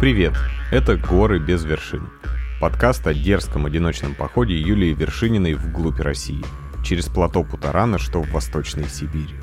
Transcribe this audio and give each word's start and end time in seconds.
Привет! 0.00 0.34
Это 0.70 0.96
«Горы 0.96 1.40
без 1.40 1.64
вершин». 1.64 2.08
Подкаст 2.60 3.04
о 3.08 3.12
дерзком 3.12 3.66
одиночном 3.66 4.14
походе 4.14 4.56
Юлии 4.56 4.94
Вершининой 4.94 5.54
вглубь 5.54 5.98
России, 5.98 6.44
через 6.84 7.06
плато 7.06 7.42
Путарана, 7.42 7.98
что 7.98 8.22
в 8.22 8.30
Восточной 8.30 8.88
Сибири. 8.88 9.34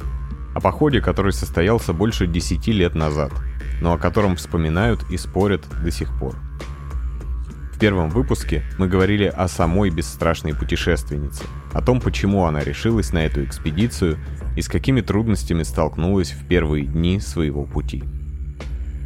О 0.53 0.62
походе, 0.62 1.01
который 1.01 1.33
состоялся 1.33 1.91
больше 1.91 2.26
10 2.26 2.67
лет 2.67 2.96
назад, 2.96 3.33
но 3.81 3.91
о 3.91 3.97
котором 3.97 4.37
вспоминают 4.37 5.03
и 5.10 5.17
спорят 5.17 5.65
до 5.83 5.91
сих 5.91 6.17
пор. 6.17 6.37
В 7.74 7.78
первом 7.78 8.10
выпуске 8.10 8.63
мы 8.78 8.87
говорили 8.87 9.26
о 9.26 9.49
самой 9.49 9.90
бесстрашной 9.90 10.56
путешественнице, 10.56 11.44
о 11.74 11.81
том, 11.81 11.99
почему 11.99 12.46
она 12.46 12.62
решилась 12.63 13.12
на 13.12 13.26
эту 13.26 13.44
экспедицию 13.44 14.19
и 14.56 14.62
с 14.62 14.69
какими 14.69 15.01
трудностями 15.01 15.63
столкнулась 15.63 16.31
в 16.31 16.48
первые 16.48 16.85
дни 16.85 17.19
своего 17.19 17.65
пути. 17.65 18.05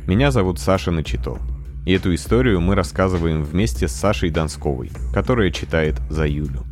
Меня 0.10 0.32
зовут 0.32 0.58
Саша 0.58 0.90
Начито, 0.90 1.38
и 1.90 1.92
эту 1.92 2.14
историю 2.14 2.62
мы 2.62 2.76
рассказываем 2.76 3.44
вместе 3.44 3.88
с 3.88 3.94
Сашей 3.94 4.30
Донсковой, 4.30 4.92
которая 5.12 5.50
читает 5.50 5.96
за 6.08 6.28
Юлю. 6.28 6.64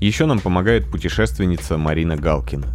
Еще 0.00 0.24
нам 0.24 0.40
помогает 0.40 0.90
путешественница 0.90 1.76
Марина 1.76 2.16
Галкина. 2.16 2.68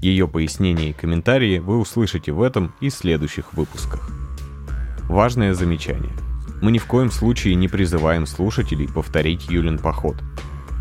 Ее 0.00 0.26
пояснения 0.26 0.88
и 0.88 0.94
комментарии 0.94 1.58
вы 1.58 1.78
услышите 1.78 2.32
в 2.32 2.40
этом 2.40 2.74
и 2.80 2.88
следующих 2.88 3.52
выпусках. 3.52 4.08
Важное 5.02 5.52
замечание. 5.52 6.14
Мы 6.62 6.72
ни 6.72 6.78
в 6.78 6.86
коем 6.86 7.10
случае 7.10 7.56
не 7.56 7.68
призываем 7.68 8.24
слушателей 8.24 8.88
повторить 8.88 9.50
Юлин 9.50 9.78
поход. 9.78 10.16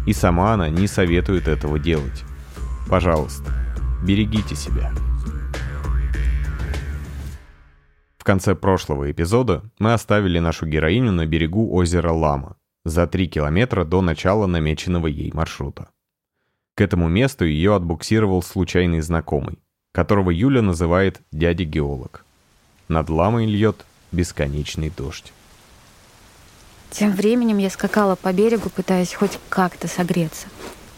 И 0.08 0.14
сама 0.14 0.54
она 0.54 0.70
не 0.70 0.88
советует 0.88 1.50
этого 1.50 1.78
делать. 1.78 2.24
Пожалуйста, 2.88 3.52
берегите 4.02 4.56
себя. 4.56 4.94
В 8.22 8.24
конце 8.24 8.54
прошлого 8.54 9.12
эпизода 9.12 9.64
мы 9.80 9.94
оставили 9.94 10.38
нашу 10.38 10.68
героиню 10.68 11.12
на 11.12 11.26
берегу 11.26 11.74
озера 11.74 12.12
Лама, 12.12 12.56
за 12.86 13.08
3 13.08 13.28
километра 13.28 13.84
до 13.84 14.02
начала 14.02 14.46
намеченного 14.46 15.08
ей 15.08 15.32
маршрута. 15.34 15.90
К 16.76 16.82
этому 16.82 17.08
месту 17.08 17.46
ее 17.46 17.74
отбуксировал 17.74 18.44
случайный 18.44 19.02
знакомый, 19.02 19.58
которого 19.92 20.30
Юля 20.30 20.62
называет 20.62 21.20
дядя-геолог. 21.32 22.24
Над 22.90 23.10
Ламой 23.10 23.48
льет 23.48 23.88
бесконечный 24.12 24.92
дождь. 24.96 25.34
Тем 26.92 27.14
временем 27.14 27.58
я 27.58 27.72
скакала 27.72 28.16
по 28.16 28.32
берегу, 28.32 28.70
пытаясь 28.70 29.16
хоть 29.16 29.40
как-то 29.50 29.88
согреться. 29.88 30.46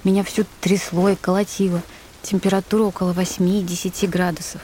Меня 0.04 0.26
всю 0.26 0.44
трясло 0.60 1.08
и 1.08 1.16
колотило. 1.16 1.82
Температура 2.22 2.84
около 2.84 3.14
8-10 3.14 4.10
градусов. 4.10 4.60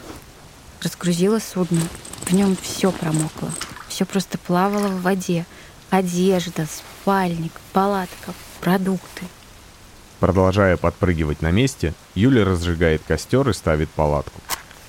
Разгрузила 0.83 1.39
судно. 1.39 1.81
В 2.25 2.33
нем 2.33 2.55
все 2.61 2.91
промокло. 2.91 3.49
Все 3.88 4.05
просто 4.05 4.38
плавало 4.38 4.88
в 4.88 5.02
воде. 5.02 5.45
Одежда, 5.89 6.67
спальник, 6.67 7.52
палатка, 7.73 8.33
продукты. 8.61 9.25
Продолжая 10.19 10.77
подпрыгивать 10.77 11.41
на 11.41 11.52
месте, 11.52 11.94
Юля 12.13 12.45
разжигает 12.45 13.02
костер 13.08 13.49
и 13.49 13.53
ставит 13.53 13.89
палатку. 13.89 14.39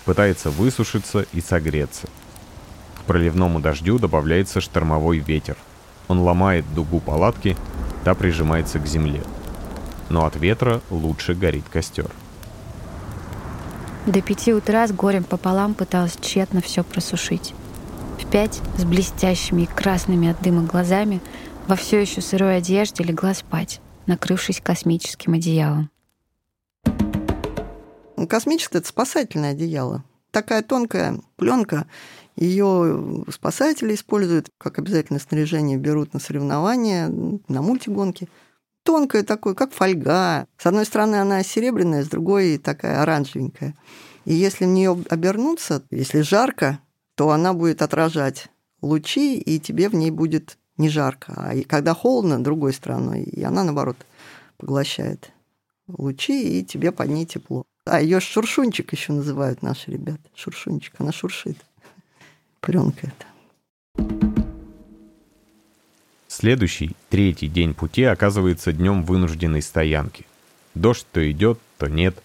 Пытается 0.05 0.51
высушиться 0.51 1.25
и 1.33 1.41
согреться. 1.41 2.09
К 2.99 3.05
проливному 3.05 3.61
дождю 3.61 3.99
добавляется 3.99 4.61
штормовой 4.61 5.19
ветер. 5.19 5.57
Он 6.09 6.21
ломает 6.21 6.65
дугу 6.75 7.01
палатки, 7.01 7.57
та 8.05 8.15
прижимается 8.15 8.79
к 8.79 8.87
земле. 8.87 9.23
Но 10.09 10.25
от 10.25 10.37
ветра 10.37 10.81
лучше 10.91 11.35
горит 11.35 11.65
костер. 11.71 12.11
До 14.11 14.21
пяти 14.23 14.53
утра 14.53 14.89
с 14.89 14.93
горем 14.93 15.23
пополам 15.23 15.73
пыталась 15.73 16.17
тщетно 16.21 16.61
все 16.61 16.83
просушить. 16.83 17.55
В 18.19 18.29
пять 18.29 18.61
с 18.77 18.85
блестящими 18.85 19.63
и 19.63 19.67
красными 19.67 20.29
от 20.29 20.43
дыма 20.43 20.65
глазами 20.65 21.21
во 21.69 21.77
все 21.77 22.01
еще 22.01 22.21
сырой 22.21 22.57
одежде 22.57 23.05
легла 23.05 23.35
спать 23.35 23.81
накрывшись 24.07 24.61
космическим 24.61 25.35
одеялом. 25.35 25.91
Ну, 28.17 28.27
космическое— 28.27 28.79
это 28.81 28.89
спасательное 28.89 29.53
одеяло. 29.53 30.03
Такая 30.33 30.63
тонкая 30.63 31.21
пленка, 31.37 31.87
ее 32.35 33.25
спасатели 33.33 33.95
используют, 33.95 34.49
как 34.59 34.81
обязательное 34.81 35.21
снаряжение 35.21 35.79
берут 35.79 36.15
на 36.15 36.19
соревнования, 36.19 37.09
на 37.47 37.63
мультигонки. 37.63 38.29
Тонкая 38.83 39.23
такой, 39.23 39.55
как 39.55 39.73
фольга. 39.73 40.47
С 40.57 40.67
одной 40.67 40.87
стороны 40.87 41.17
она 41.17 41.43
серебряная, 41.43 42.05
с 42.05 42.09
другой 42.09 42.59
такая 42.59 43.03
оранжевенькая. 43.03 43.75
И 44.25 44.35
если 44.35 44.65
в 44.65 44.69
нее 44.69 44.97
обернуться, 45.09 45.83
если 45.91 46.21
жарко, 46.21 46.81
то 47.15 47.31
она 47.31 47.53
будет 47.53 47.83
отражать 47.83 48.49
лучи, 48.81 49.39
и 49.39 49.59
тебе 49.59 49.89
в 49.89 49.95
ней 49.95 50.11
будет 50.11 50.57
не 50.77 50.89
жарко. 50.89 51.35
А 51.37 51.55
когда 51.69 51.95
холодно, 51.95 52.43
другой 52.43 52.73
стороной, 52.73 53.23
и 53.23 53.43
она, 53.43 53.65
наоборот, 53.65 53.97
поглощает 54.57 55.31
лучи, 55.87 56.61
и 56.61 56.65
тебе 56.65 56.93
под 56.93 57.09
ней 57.09 57.27
тепло. 57.27 57.65
А 57.85 58.01
ее 58.01 58.21
шуршунчик 58.21 58.93
еще 58.93 59.13
называют 59.13 59.63
наши 59.63 59.91
ребята. 59.91 60.23
Шуршунчик, 60.35 60.95
она 60.99 61.13
шуршит. 61.13 61.59
Пленка 62.61 63.09
это. 63.09 64.40
Следующий, 66.41 66.97
третий 67.11 67.49
день 67.49 67.75
пути 67.75 68.03
оказывается 68.03 68.73
днем 68.73 69.05
вынужденной 69.05 69.61
стоянки. 69.61 70.25
Дождь 70.75 71.07
то 71.13 71.31
идет, 71.31 71.61
то 71.77 71.87
нет. 71.87 72.17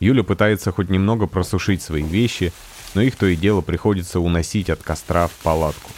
Юля 0.00 0.22
пытается 0.22 0.70
хоть 0.70 0.90
немного 0.90 1.26
просушить 1.26 1.80
свои 1.80 2.02
вещи, 2.02 2.52
но 2.92 3.00
их 3.00 3.16
то 3.16 3.24
и 3.24 3.34
дело 3.34 3.62
приходится 3.62 4.20
уносить 4.20 4.68
от 4.68 4.82
костра 4.82 5.28
в 5.28 5.32
палатку. 5.42 5.90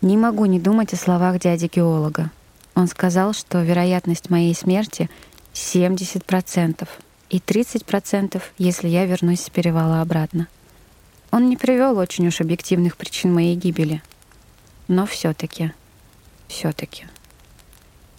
Не 0.00 0.16
могу 0.16 0.44
не 0.46 0.58
думать 0.58 0.92
о 0.92 0.96
словах 0.96 1.38
дяди-геолога. 1.38 2.32
Он 2.74 2.88
сказал, 2.88 3.32
что 3.32 3.62
вероятность 3.62 4.28
моей 4.28 4.52
смерти 4.52 5.08
70% 5.54 6.88
и 7.30 7.38
30%, 7.38 8.42
если 8.58 8.88
я 8.88 9.06
вернусь 9.06 9.42
с 9.42 9.50
перевала 9.50 10.00
обратно. 10.00 10.48
Он 11.30 11.48
не 11.48 11.56
привел 11.56 11.96
очень 11.96 12.26
уж 12.26 12.40
объективных 12.40 12.96
причин 12.96 13.32
моей 13.32 13.54
гибели. 13.54 14.02
Но 14.88 15.06
все-таки, 15.06 15.70
все-таки. 16.48 17.06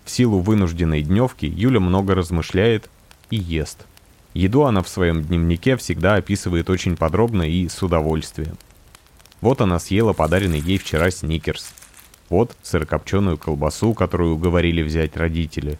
В 0.05 0.09
силу 0.09 0.39
вынужденной 0.39 1.01
дневки 1.01 1.45
Юля 1.45 1.79
много 1.79 2.15
размышляет 2.15 2.89
и 3.29 3.35
ест. 3.35 3.85
Еду 4.33 4.63
она 4.63 4.81
в 4.81 4.89
своем 4.89 5.23
дневнике 5.23 5.77
всегда 5.77 6.15
описывает 6.15 6.69
очень 6.69 6.95
подробно 6.95 7.43
и 7.43 7.67
с 7.67 7.81
удовольствием. 7.81 8.57
Вот 9.41 9.61
она 9.61 9.79
съела 9.79 10.13
подаренный 10.13 10.59
ей 10.59 10.77
вчера 10.77 11.11
сникерс. 11.11 11.73
Вот 12.29 12.55
сырокопченую 12.61 13.37
колбасу, 13.37 13.93
которую 13.93 14.35
уговорили 14.35 14.81
взять 14.81 15.15
родители. 15.17 15.79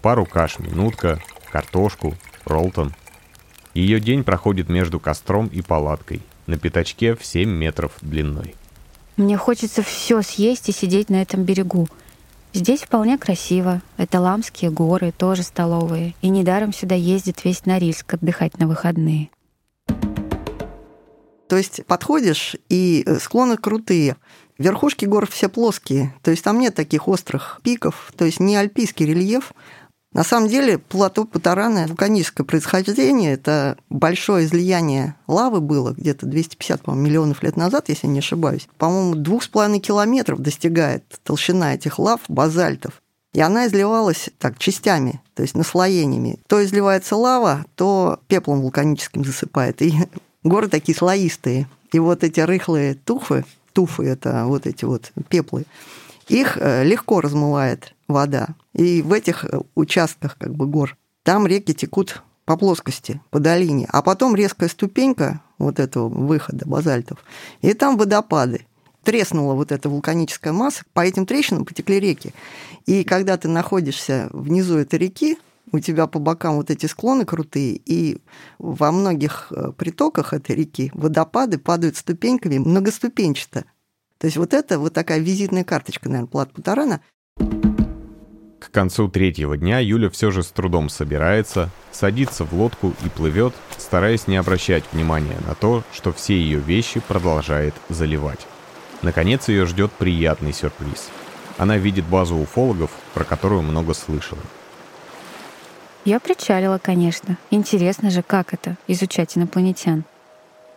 Пару 0.00 0.24
каш 0.26 0.58
минутка, 0.58 1.22
картошку, 1.50 2.14
ролтон. 2.44 2.92
Ее 3.74 4.00
день 4.00 4.24
проходит 4.24 4.68
между 4.68 5.00
костром 5.00 5.46
и 5.46 5.62
палаткой, 5.62 6.22
на 6.46 6.58
пятачке 6.58 7.14
в 7.14 7.24
7 7.24 7.48
метров 7.48 7.92
длиной. 8.00 8.54
Мне 9.16 9.36
хочется 9.36 9.82
все 9.82 10.22
съесть 10.22 10.68
и 10.68 10.72
сидеть 10.72 11.10
на 11.10 11.20
этом 11.20 11.44
берегу. 11.44 11.86
Здесь 12.54 12.82
вполне 12.82 13.18
красиво. 13.18 13.82
Это 13.96 14.20
Ламские 14.20 14.70
горы, 14.70 15.12
тоже 15.16 15.42
столовые. 15.42 16.14
И 16.22 16.28
недаром 16.28 16.72
сюда 16.72 16.94
ездит 16.94 17.44
весь 17.44 17.66
Норильск 17.66 18.14
отдыхать 18.14 18.58
на 18.58 18.66
выходные. 18.66 19.30
То 21.48 21.56
есть 21.58 21.84
подходишь, 21.84 22.56
и 22.70 23.02
э, 23.04 23.18
склоны 23.18 23.58
крутые. 23.58 24.16
Верхушки 24.56 25.04
гор 25.04 25.26
все 25.26 25.48
плоские, 25.48 26.14
то 26.22 26.30
есть 26.30 26.44
там 26.44 26.58
нет 26.58 26.74
таких 26.74 27.08
острых 27.08 27.60
пиков, 27.62 28.12
то 28.16 28.24
есть 28.24 28.38
не 28.38 28.56
альпийский 28.56 29.04
рельеф. 29.04 29.52
На 30.12 30.24
самом 30.24 30.48
деле 30.48 30.78
плато 30.78 31.24
Патарана 31.24 31.86
вулканическое 31.86 32.44
происхождение, 32.44 33.32
это 33.32 33.78
большое 33.88 34.44
излияние 34.44 35.14
лавы 35.26 35.60
было 35.60 35.92
где-то 35.92 36.26
250 36.26 36.86
миллионов 36.88 37.42
лет 37.42 37.56
назад, 37.56 37.88
если 37.88 38.06
не 38.06 38.18
ошибаюсь. 38.18 38.68
По-моему, 38.76 39.14
двух 39.14 39.42
с 39.42 39.48
половиной 39.48 39.80
километров 39.80 40.40
достигает 40.40 41.04
толщина 41.24 41.74
этих 41.74 41.98
лав, 41.98 42.20
базальтов. 42.28 43.02
И 43.32 43.40
она 43.40 43.66
изливалась 43.66 44.28
так 44.38 44.58
частями, 44.58 45.22
то 45.34 45.42
есть 45.42 45.56
наслоениями. 45.56 46.38
То 46.46 46.62
изливается 46.62 47.16
лава, 47.16 47.64
то 47.76 48.20
пеплом 48.28 48.60
вулканическим 48.60 49.24
засыпает. 49.24 49.80
И 49.80 49.94
Горы 50.44 50.68
такие 50.68 50.96
слоистые. 50.96 51.68
И 51.92 51.98
вот 51.98 52.24
эти 52.24 52.40
рыхлые 52.40 52.94
туфы, 52.94 53.44
туфы 53.72 54.04
это 54.04 54.44
вот 54.46 54.66
эти 54.66 54.84
вот 54.84 55.12
пеплы, 55.28 55.64
их 56.28 56.56
э, 56.60 56.84
легко 56.84 57.20
размывает 57.20 57.94
вода. 58.12 58.54
И 58.72 59.02
в 59.02 59.12
этих 59.12 59.44
э, 59.44 59.60
участках 59.74 60.36
как 60.38 60.54
бы 60.54 60.66
гор 60.66 60.96
там 61.22 61.46
реки 61.46 61.74
текут 61.74 62.22
по 62.44 62.56
плоскости, 62.56 63.20
по 63.30 63.38
долине, 63.38 63.86
а 63.90 64.02
потом 64.02 64.34
резкая 64.34 64.68
ступенька 64.68 65.40
вот 65.58 65.78
этого 65.78 66.08
выхода 66.08 66.66
базальтов, 66.66 67.18
и 67.60 67.72
там 67.74 67.96
водопады. 67.96 68.66
Треснула 69.04 69.54
вот 69.54 69.72
эта 69.72 69.88
вулканическая 69.88 70.52
масса, 70.52 70.84
по 70.92 71.00
этим 71.00 71.26
трещинам 71.26 71.64
потекли 71.64 71.98
реки. 71.98 72.32
И 72.86 73.02
когда 73.02 73.36
ты 73.36 73.48
находишься 73.48 74.28
внизу 74.32 74.78
этой 74.78 74.98
реки, 74.98 75.38
у 75.72 75.80
тебя 75.80 76.06
по 76.06 76.18
бокам 76.18 76.56
вот 76.56 76.70
эти 76.70 76.86
склоны 76.86 77.24
крутые, 77.24 77.80
и 77.84 78.18
во 78.58 78.92
многих 78.92 79.50
э, 79.50 79.72
притоках 79.76 80.32
этой 80.32 80.54
реки 80.54 80.90
водопады 80.94 81.58
падают 81.58 81.96
ступеньками 81.96 82.58
многоступенчато. 82.58 83.64
То 84.18 84.26
есть 84.26 84.36
вот 84.36 84.54
это 84.54 84.78
вот 84.78 84.92
такая 84.92 85.18
визитная 85.18 85.64
карточка, 85.64 86.08
наверное, 86.08 86.28
плат 86.30 86.52
Путарана. 86.52 87.00
К 88.62 88.70
концу 88.70 89.08
третьего 89.08 89.56
дня 89.56 89.80
Юля 89.80 90.08
все 90.08 90.30
же 90.30 90.44
с 90.44 90.46
трудом 90.46 90.88
собирается, 90.88 91.68
садится 91.90 92.44
в 92.44 92.52
лодку 92.52 92.94
и 93.04 93.08
плывет, 93.08 93.52
стараясь 93.76 94.28
не 94.28 94.36
обращать 94.36 94.84
внимания 94.92 95.36
на 95.48 95.56
то, 95.56 95.82
что 95.92 96.12
все 96.12 96.34
ее 96.34 96.60
вещи 96.60 97.00
продолжает 97.00 97.74
заливать. 97.88 98.46
Наконец 99.02 99.48
ее 99.48 99.66
ждет 99.66 99.90
приятный 99.90 100.52
сюрприз. 100.52 101.10
Она 101.58 101.76
видит 101.76 102.04
базу 102.04 102.36
уфологов, 102.36 102.92
про 103.14 103.24
которую 103.24 103.62
много 103.62 103.94
слышала. 103.94 104.40
Я 106.04 106.20
причалила, 106.20 106.78
конечно. 106.80 107.38
Интересно 107.50 108.10
же, 108.10 108.22
как 108.22 108.54
это— 108.54 108.76
изучать 108.86 109.36
инопланетян. 109.36 110.04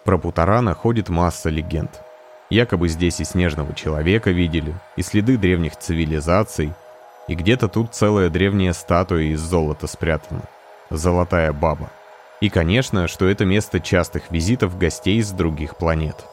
Про 0.03 0.17
Путарана 0.17 0.73
ходит 0.73 1.09
масса 1.09 1.51
легенд. 1.51 2.01
Якобы 2.49 2.89
здесь 2.89 3.19
и 3.19 3.25
снежного 3.25 3.75
человека 3.75 4.31
видели, 4.31 4.73
и 4.95 5.03
следы 5.03 5.37
древних 5.37 5.77
цивилизаций, 5.77 6.73
и 7.27 7.35
где-то 7.35 7.67
тут 7.67 7.93
целая 7.93 8.29
древняя 8.29 8.73
статуя 8.73 9.23
из 9.23 9.39
золота 9.39 9.87
спрятана. 9.87 10.43
Золотая 10.89 11.51
баба. 11.53 11.91
И, 12.41 12.49
конечно, 12.49 13.07
что 13.07 13.27
это 13.27 13.45
место 13.45 13.79
частых 13.79 14.29
визитов 14.29 14.77
гостей 14.77 15.21
с 15.21 15.31
других 15.31 15.77
планет. 15.77 16.25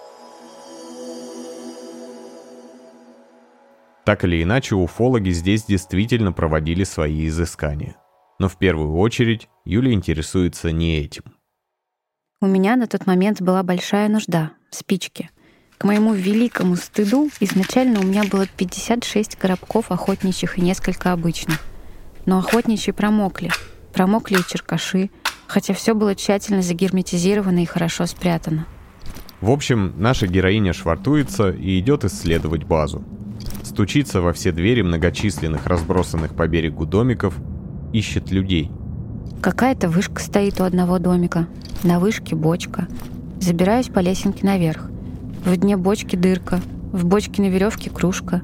Так 4.05 4.25
или 4.25 4.43
иначе, 4.43 4.75
уфологи 4.75 5.31
здесь 5.31 5.65
действительно 5.65 6.33
проводили 6.33 6.85
свои 6.85 7.29
изыскания. 7.29 7.97
Но 8.39 8.49
в 8.49 8.57
первую 8.57 8.97
очередь 8.97 9.49
Юля 9.65 9.93
интересуется 9.93 10.73
не 10.73 10.99
этим. 10.99 11.23
У 12.41 12.47
меня 12.47 12.75
на 12.75 12.89
тот 12.89 13.07
момент 13.07 13.41
была 13.41 13.63
большая 13.63 14.09
нужда— 14.09 14.51
спички. 14.71 15.31
К 15.83 15.85
моему 15.85 16.15
великому 16.15 16.77
стыду 16.77 17.29
изначально 17.41 17.99
у 17.99 18.05
меня 18.05 18.23
было 18.23 18.47
56 18.47 19.35
коробков 19.35 19.91
охотничьих 19.91 20.57
и 20.57 20.61
несколько 20.61 21.13
обычных. 21.13 21.59
Но 22.25 22.39
охотничьи 22.39 22.93
промокли. 22.93 23.51
Промокли 23.93 24.37
и 24.37 24.49
черкаши, 24.49 25.11
хотя 25.49 25.75
все 25.75 25.97
было 25.97 26.15
тщательно 26.15 26.63
загерметизировано 26.63 27.65
и 27.65 27.67
хорошо 27.67 28.07
спрятано. 28.07 28.65
В 29.41 29.51
общем, 29.51 29.93
наша 29.97 30.29
героиня 30.29 30.73
швартуется 30.73 31.51
и 31.51 31.81
идет 31.81 32.05
исследовать 32.05 32.63
базу. 32.63 33.03
Стучится 33.65 34.21
во 34.21 34.33
все 34.33 34.53
двери 34.53 34.83
многочисленных 34.83 35.67
разбросанных 35.67 36.37
по 36.37 36.47
берегу 36.47 36.87
домиков, 36.87 37.35
ищет 37.93 38.31
людей. 38.31 38.71
Какая-то 39.41 39.89
вышка 39.89 40.23
стоит 40.23 40.61
у 40.61 40.63
одного 40.63 41.01
домика. 41.01 41.49
На 41.83 41.99
вышке 41.99 42.37
бочка. 42.37 42.87
Забираюсь 43.41 43.89
по 43.89 43.99
лесенке 43.99 44.47
наверх. 44.47 44.92
В 45.45 45.57
дне 45.57 45.77
бочки 45.77 46.17
дырка. 46.17 46.61
В 46.93 47.05
бочке 47.05 47.43
на 47.43 47.47
веревке 47.47 47.91
кружка. 47.91 48.43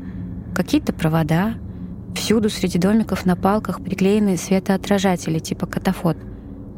Какие-то 0.55 0.93
провода. 0.93 1.55
Всюду 2.15 2.51
среди 2.51 2.79
домиков 2.79 3.25
на 3.27 3.37
палках 3.37 3.81
приклеены 3.81 4.37
светоотражатели 4.37 5.39
типа 5.39 5.67
катафот. 5.67 6.17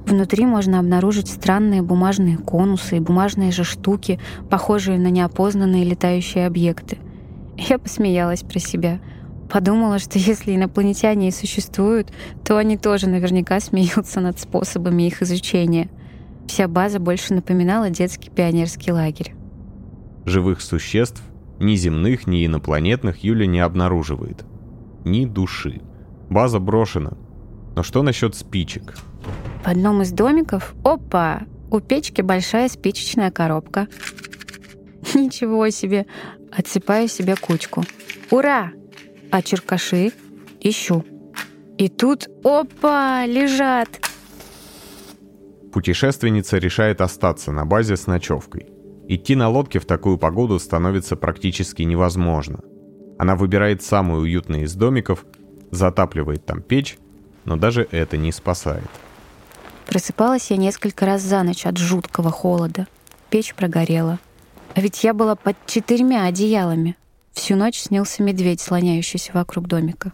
Внутри 0.07 0.47
можно 0.47 0.79
обнаружить 0.79 1.29
странные 1.29 1.83
бумажные 1.83 2.37
конусы 2.37 2.97
и 2.97 3.01
бумажные 3.01 3.53
же 3.53 3.65
штуки, 3.65 4.19
похожие 4.51 4.99
на 4.99 5.09
неопознанные 5.09 5.85
летающие 5.85 6.47
объекты. 6.47 6.99
Я 7.57 7.79
посмеялась 7.79 8.43
про 8.43 8.59
себя— 8.59 9.01
Подумала, 9.51 9.99
что 9.99 10.19
если 10.19 10.55
инопланетяне 10.55 11.29
и 11.29 11.33
существуют, 11.33 12.13
то 12.45 12.57
они 12.57 12.77
тоже 12.79 13.09
наверняка 13.09 13.59
смеются 13.59 14.21
над 14.21 14.39
способами 14.39 15.09
их 15.09 15.23
изучения. 15.23 15.89
Вся 16.47 16.69
база 16.69 17.01
больше 17.01 17.35
напоминала 17.35 17.91
детский 17.91 18.31
пионерский 18.31 18.93
лагерь. 18.93 19.35
Живых 20.25 20.61
существ, 20.61 21.23
ни 21.59 21.75
земных, 21.75 22.27
ни 22.27 22.47
инопланетных, 22.47 23.25
Юля 23.25 23.47
не 23.47 23.61
обнаруживает. 23.61 24.45
Ни 25.05 25.27
души. 25.27 25.81
База 26.29 26.59
брошена. 26.59 27.13
Но 27.77 27.83
что 27.83 28.03
насчет 28.03 28.35
спичек? 28.35 28.97
В 29.65 29.69
одном 29.69 30.03
из 30.03 30.13
домиков, 30.13 30.75
опа, 30.85 31.43
у 31.71 31.81
печки 31.81 32.23
большая 32.23 32.69
спичечная 32.69 33.31
коробка. 33.31 33.89
Ничего 35.15 35.69
себе! 35.71 36.07
Отсыпаю 36.51 37.09
себе 37.09 37.37
кучку. 37.37 37.85
Ура! 38.31 38.73
А 39.31 39.43
черкаши 39.43 40.13
ищу. 40.61 41.05
И 41.79 41.89
тут, 41.89 42.29
опа, 42.45 43.25
лежат. 43.27 43.89
Путешественница 45.73 46.59
решает 46.59 47.01
остаться 47.01 47.53
на 47.53 47.65
базе 47.65 47.97
с 47.97 48.07
ночевкой. 48.07 48.67
Идти 49.13 49.35
на 49.35 49.49
лодке 49.49 49.81
в 49.81 49.87
такую 49.87 50.19
погоду 50.19 50.57
становится 50.61 51.17
практически 51.17 51.83
невозможно. 51.83 52.61
Она 53.19 53.35
выбирает 53.35 53.83
самый 53.83 54.23
уютный 54.23 54.63
из 54.63 54.75
домиков, 54.75 55.25
затапливает 55.73 56.47
там 56.47 56.63
печь, 56.63 56.97
но 57.45 57.57
даже 57.57 57.89
это 57.91 58.17
не 58.17 58.31
спасает. 58.31 58.89
Просыпалась 59.89 60.53
я 60.53 60.57
несколько 60.57 61.07
раз 61.07 61.23
за 61.23 61.43
ночь 61.43 61.67
от 61.67 61.77
жуткого 61.77 62.31
холода. 62.31 62.87
Печь 63.31 63.53
прогорела. 63.57 64.21
А 64.77 64.81
ведь 64.81 65.03
я 65.03 65.13
была 65.13 65.35
под 65.35 65.57
четырьмя 65.67 66.27
одеялами. 66.27 66.97
Всю 67.33 67.57
ночь 67.57 67.81
снился 67.81 68.23
медведь, 68.23 68.61
слоняющийся 68.61 69.33
вокруг 69.35 69.67
домика. 69.67 70.13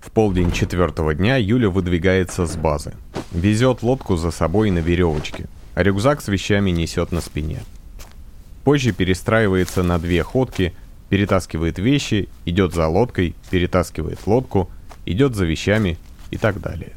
В 0.00 0.10
полдень 0.10 0.50
четвертого 0.50 1.14
дня 1.14 1.36
Юля 1.36 1.70
выдвигается 1.70 2.46
с 2.46 2.56
базы. 2.56 2.94
Везет 3.30 3.84
лодку 3.84 4.16
за 4.16 4.32
собой 4.32 4.72
на 4.72 4.80
веревочке, 4.80 5.46
а 5.76 5.84
рюкзак 5.84 6.20
с 6.20 6.26
вещами 6.26 6.72
несет 6.72 7.12
на 7.12 7.20
спине. 7.20 7.60
Позже 8.68 8.92
перестраивается 8.92 9.82
на 9.82 9.98
две 9.98 10.22
ходки, 10.22 10.74
перетаскивает 11.08 11.78
вещи, 11.78 12.28
идет 12.44 12.74
за 12.74 12.86
лодкой, 12.86 13.34
перетаскивает 13.48 14.26
лодку, 14.26 14.68
идет 15.06 15.34
за 15.34 15.46
вещами 15.46 15.96
и 16.30 16.36
так 16.36 16.60
далее. 16.60 16.92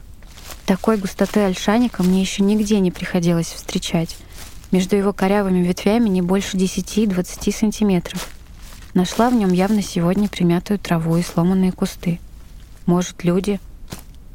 Такой 0.66 0.98
густоты 0.98 1.40
ольшаника 1.40 2.04
мне 2.04 2.20
еще 2.20 2.44
нигде 2.44 2.82
не 2.82 2.92
приходилось 2.92 3.48
встречать. 3.48 4.18
Между 4.72 4.98
его 4.98 5.14
корявыми 5.14 5.66
ветвями 5.66 6.10
не 6.10 6.22
больше 6.22 6.58
10-20 6.58 7.54
сантиметров— 7.54 8.28
Нашла 8.94 9.30
в 9.30 9.36
нем 9.36 9.54
явно 9.54 9.82
сегодня 9.82 10.28
примятую 10.28 10.78
траву 10.78 11.16
и 11.16 11.24
сломанные 11.24 11.72
кусты. 11.72 12.20
Может, 12.86 13.24
люди? 13.24 13.62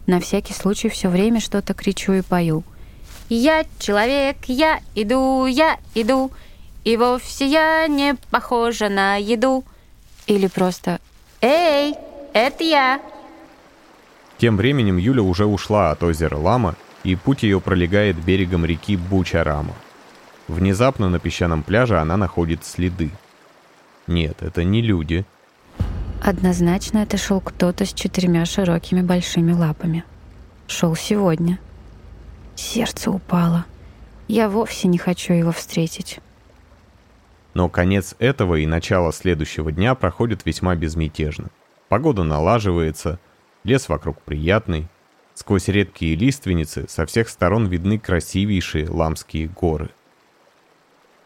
На 0.07 0.19
всякий 0.19 0.55
случай 0.55 0.89
все 0.89 1.11
время 1.11 1.41
что-то 1.41 1.75
кричу 1.75 2.15
и 2.15 2.23
пою. 2.23 2.65
«Я 3.29 3.67
человек, 3.79 4.37
я 4.47 4.81
иду, 4.95 5.45
я 5.45 5.79
иду, 5.95 6.31
и 6.87 6.97
вовсе 6.97 7.47
я 7.47 7.87
не 7.87 8.15
похожа 8.31 8.89
на 8.89 9.17
еду». 9.17 9.65
Или 10.27 10.47
просто 10.47 11.01
«Эй, 11.41 11.95
это 12.33 12.65
я!» 12.65 13.01
Тем 14.39 14.57
временем 14.57 14.97
Юля 14.97 15.23
уже 15.23 15.45
ушла 15.45 15.91
от 15.91 16.03
озера 16.03 16.37
Лама, 16.37 16.75
и 17.05 17.15
путь 17.15 17.43
ее 17.43 17.61
пролегает 17.61 18.17
берегом 18.17 18.65
реки 18.65 18.97
Бучарама. 18.97 19.75
Внезапно 20.49 21.09
на 21.09 21.19
песчаном 21.19 21.63
пляже 21.63 21.99
она 21.99 22.17
находит 22.17 22.65
следы— 22.65 23.11
нет, 24.07 24.43
это 24.43 24.63
не 24.63 24.83
люди. 24.83 25.25
Однозначно 26.23 26.99
это 26.99 27.17
шел 27.17 27.41
кто-то 27.41 27.85
с 27.85 27.93
четырьмя 27.93 28.45
широкими 28.45 29.03
большими 29.03 29.53
лапами. 29.53 30.05
Шел 30.67 30.95
сегодня. 30.97 31.59
Сердце 32.55 33.11
упало. 33.11 33.65
Я 34.29 34.49
вовсе 34.49 34.89
не 34.89 34.99
хочу 34.99 35.33
его 35.33 35.53
встретить. 35.53 36.21
Но 37.57 37.71
конец 37.71 38.15
этого 38.19 38.57
и 38.57 38.67
начало 38.67 39.15
следующего 39.15 39.73
дня 39.73 39.95
проходят 39.95 40.45
весьма 40.45 40.75
безмятежно. 40.75 41.49
Погода 41.89 42.23
налаживается, 42.23 43.19
лес 43.65 43.89
вокруг 43.89 44.21
приятный. 44.21 44.89
Сквозь 45.33 45.69
редкие 45.69 46.17
лиственницы 46.17 46.85
со 46.87 47.07
всех 47.07 47.31
сторон 47.31 47.67
видны 47.67 47.99
красивейшие 47.99 48.91
ламские 48.91 49.49
горы. 49.49 49.89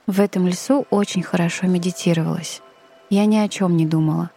В 0.07 0.21
этом 0.21 0.47
лесу 0.47 0.87
очень 0.91 1.25
хорошо 1.25 1.67
медитировалось. 1.67 2.63
Я 3.09 3.27
ни 3.27 3.37
о 3.37 3.49
чем 3.49 3.77
не 3.77 3.85
думала. 3.85 4.31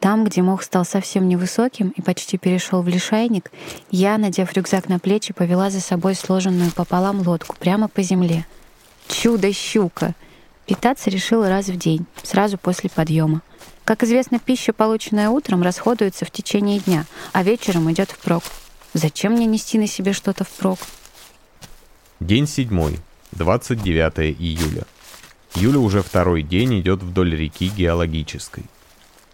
Там, 0.00 0.24
где 0.24 0.42
мох 0.42 0.64
стал 0.64 0.84
совсем 0.84 1.28
невысоким 1.28 1.90
и 1.90 2.02
почти 2.02 2.36
перешел 2.36 2.82
в 2.82 2.88
лишайник, 2.88 3.52
я, 3.92 4.18
надев 4.18 4.52
рюкзак 4.54 4.88
на 4.88 4.98
плечи, 4.98 5.32
повела 5.32 5.70
за 5.70 5.80
собой 5.80 6.16
сложенную 6.16 6.72
пополам 6.72 7.20
лодку 7.20 7.54
прямо 7.60 7.86
по 7.86 8.02
земле. 8.02 8.44
Чудо-щука! 9.06 10.16
Питаться 10.68 11.08
решила 11.08 11.48
раз 11.48 11.68
в 11.68 11.76
день, 11.78 12.04
сразу 12.22 12.58
после 12.58 12.90
подъема. 12.90 13.40
Как 13.84 14.04
известно, 14.04 14.38
пища, 14.38 14.74
полученная 14.74 15.30
утром, 15.30 15.62
расходуется 15.62 16.26
в 16.26 16.30
течение 16.30 16.78
дня, 16.78 17.06
а 17.32 17.42
вечером 17.42 17.90
идет 17.90 18.10
впрок. 18.10 18.42
Зачем 18.92 19.32
мне 19.32 19.46
нести 19.46 19.78
на 19.78 19.86
себе 19.86 20.12
что-то 20.12 20.44
впрок? 20.44 20.78
День 22.20 22.46
седьмой, 22.46 22.98
29 23.32 24.36
июля. 24.38 24.84
Юля 25.54 25.78
уже 25.78 26.02
второй 26.02 26.42
день 26.42 26.80
идет 26.80 27.02
вдоль 27.02 27.34
реки 27.34 27.68
геологической. 27.68 28.64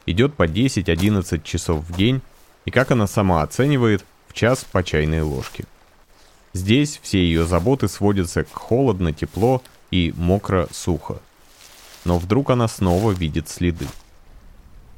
Идет 0.06 0.34
по 0.34 0.46
10-11 0.46 1.42
часов 1.42 1.84
в 1.84 1.96
день, 1.96 2.22
и 2.64 2.70
как 2.70 2.92
она 2.92 3.08
сама 3.08 3.42
оценивает, 3.42 4.04
в 4.28 4.34
час 4.34 4.64
по 4.70 4.84
чайной 4.84 5.22
ложке. 5.22 5.64
Здесь 6.52 7.00
все 7.02 7.18
ее 7.18 7.44
заботы 7.44 7.88
сводятся 7.88 8.44
к 8.44 8.52
холодно, 8.52 9.12
тепло 9.12 9.62
и 9.90 10.12
мокро-сухо. 10.16 11.20
Но 12.04 12.18
вдруг 12.18 12.50
она 12.50 12.68
снова 12.68 13.12
видит 13.12 13.48
следы. 13.48 13.86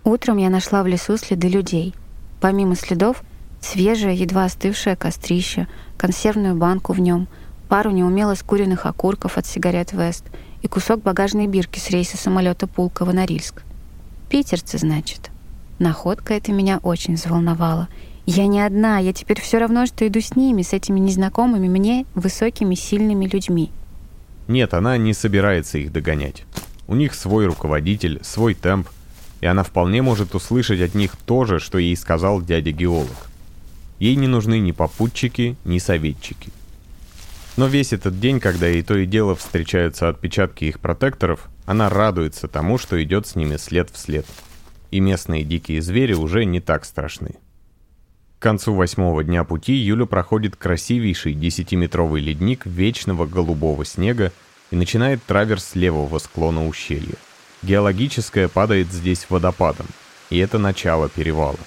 Утром 0.04 0.36
я 0.38 0.50
нашла 0.50 0.82
в 0.82 0.86
лесу 0.86 1.16
следы 1.16 1.48
людей. 1.48 1.94
Помимо 2.40 2.76
следов, 2.76 3.22
свежее, 3.60 4.14
едва 4.14 4.44
остывшее 4.44 4.96
кострище, 4.96 5.68
консервную 5.96 6.54
банку 6.54 6.92
в 6.92 7.00
нем, 7.00 7.28
пару 7.68 7.90
неумело 7.90 8.34
скуренных 8.34 8.86
окурков 8.86 9.38
от 9.38 9.46
сигарет 9.46 9.92
Вест 9.92 10.24
и 10.62 10.68
кусок 10.68 11.02
багажной 11.02 11.46
бирки 11.46 11.78
с 11.78 11.90
рейса 11.90 12.16
самолета 12.16 12.66
Пулково 12.66 13.12
на 13.12 13.26
Рильск. 13.26 13.62
Питерцы, 14.28 14.78
значит. 14.78 15.30
Находка 15.78 16.34
эта 16.34 16.52
меня 16.52 16.78
очень 16.82 17.14
взволновала. 17.14 17.88
Я 18.26 18.46
не 18.46 18.60
одна, 18.60 18.98
я 18.98 19.12
теперь 19.12 19.40
все 19.40 19.58
равно, 19.58 19.86
что 19.86 20.06
иду 20.06 20.20
с 20.20 20.34
ними, 20.34 20.62
с 20.62 20.72
этими 20.72 20.98
незнакомыми 20.98 21.68
мне 21.68 22.06
высокими, 22.14 22.74
сильными 22.74 23.26
людьми. 23.26 23.70
Нет, 24.48 24.74
она 24.74 24.96
не 24.96 25.12
собирается 25.12 25.78
их 25.78 25.92
догонять. 25.92 26.44
У 26.88 26.94
них 26.94 27.14
свой 27.14 27.46
руководитель, 27.46 28.20
свой 28.22 28.54
темп, 28.54 28.88
и 29.40 29.46
она 29.46 29.62
вполне 29.62 30.02
может 30.02 30.34
услышать 30.34 30.80
от 30.80 30.94
них 30.94 31.12
то 31.24 31.44
же, 31.44 31.58
что 31.58 31.78
ей 31.78 31.96
сказал 31.96 32.40
дядя-геолог. 32.40 33.28
Ей 33.98 34.16
не 34.16 34.28
нужны 34.28 34.58
ни 34.58 34.72
попутчики, 34.72 35.56
ни 35.64 35.78
советчики. 35.78 36.52
Но 37.56 37.66
весь 37.66 37.92
этот 37.92 38.20
день, 38.20 38.38
когда 38.38 38.68
и 38.68 38.82
то 38.82 38.96
и 38.96 39.06
дело 39.06 39.34
встречаются 39.34 40.08
отпечатки 40.08 40.64
их 40.64 40.78
протекторов, 40.78 41.48
она 41.64 41.88
радуется 41.88 42.48
тому, 42.48 42.78
что 42.78 43.02
идет 43.02 43.26
с 43.26 43.34
ними 43.34 43.56
след 43.56 43.90
в 43.90 43.96
след. 43.96 44.26
И 44.90 45.00
местные 45.00 45.42
дикие 45.42 45.80
звери 45.80 46.12
уже 46.12 46.44
не 46.44 46.60
так 46.60 46.84
страшны. 46.84 47.36
К 48.38 48.42
концу 48.42 48.74
восьмого 48.74 49.24
дня 49.24 49.44
пути 49.44 49.72
Юля 49.72 50.04
проходит 50.04 50.56
красивейший 50.56 51.32
десятиметровый 51.32 52.20
ледник 52.20 52.66
вечного 52.66 53.26
голубого 53.26 53.84
снега 53.86 54.30
и 54.70 54.76
начинает 54.76 55.22
траверс 55.24 55.74
левого 55.74 56.18
склона 56.18 56.66
ущелья. 56.66 57.16
Геологическое 57.62 58.48
падает 58.48 58.92
здесь 58.92 59.26
водопадом, 59.28 59.86
и 60.30 60.38
это 60.38 60.58
начало 60.58 61.08
перевала. 61.08 61.58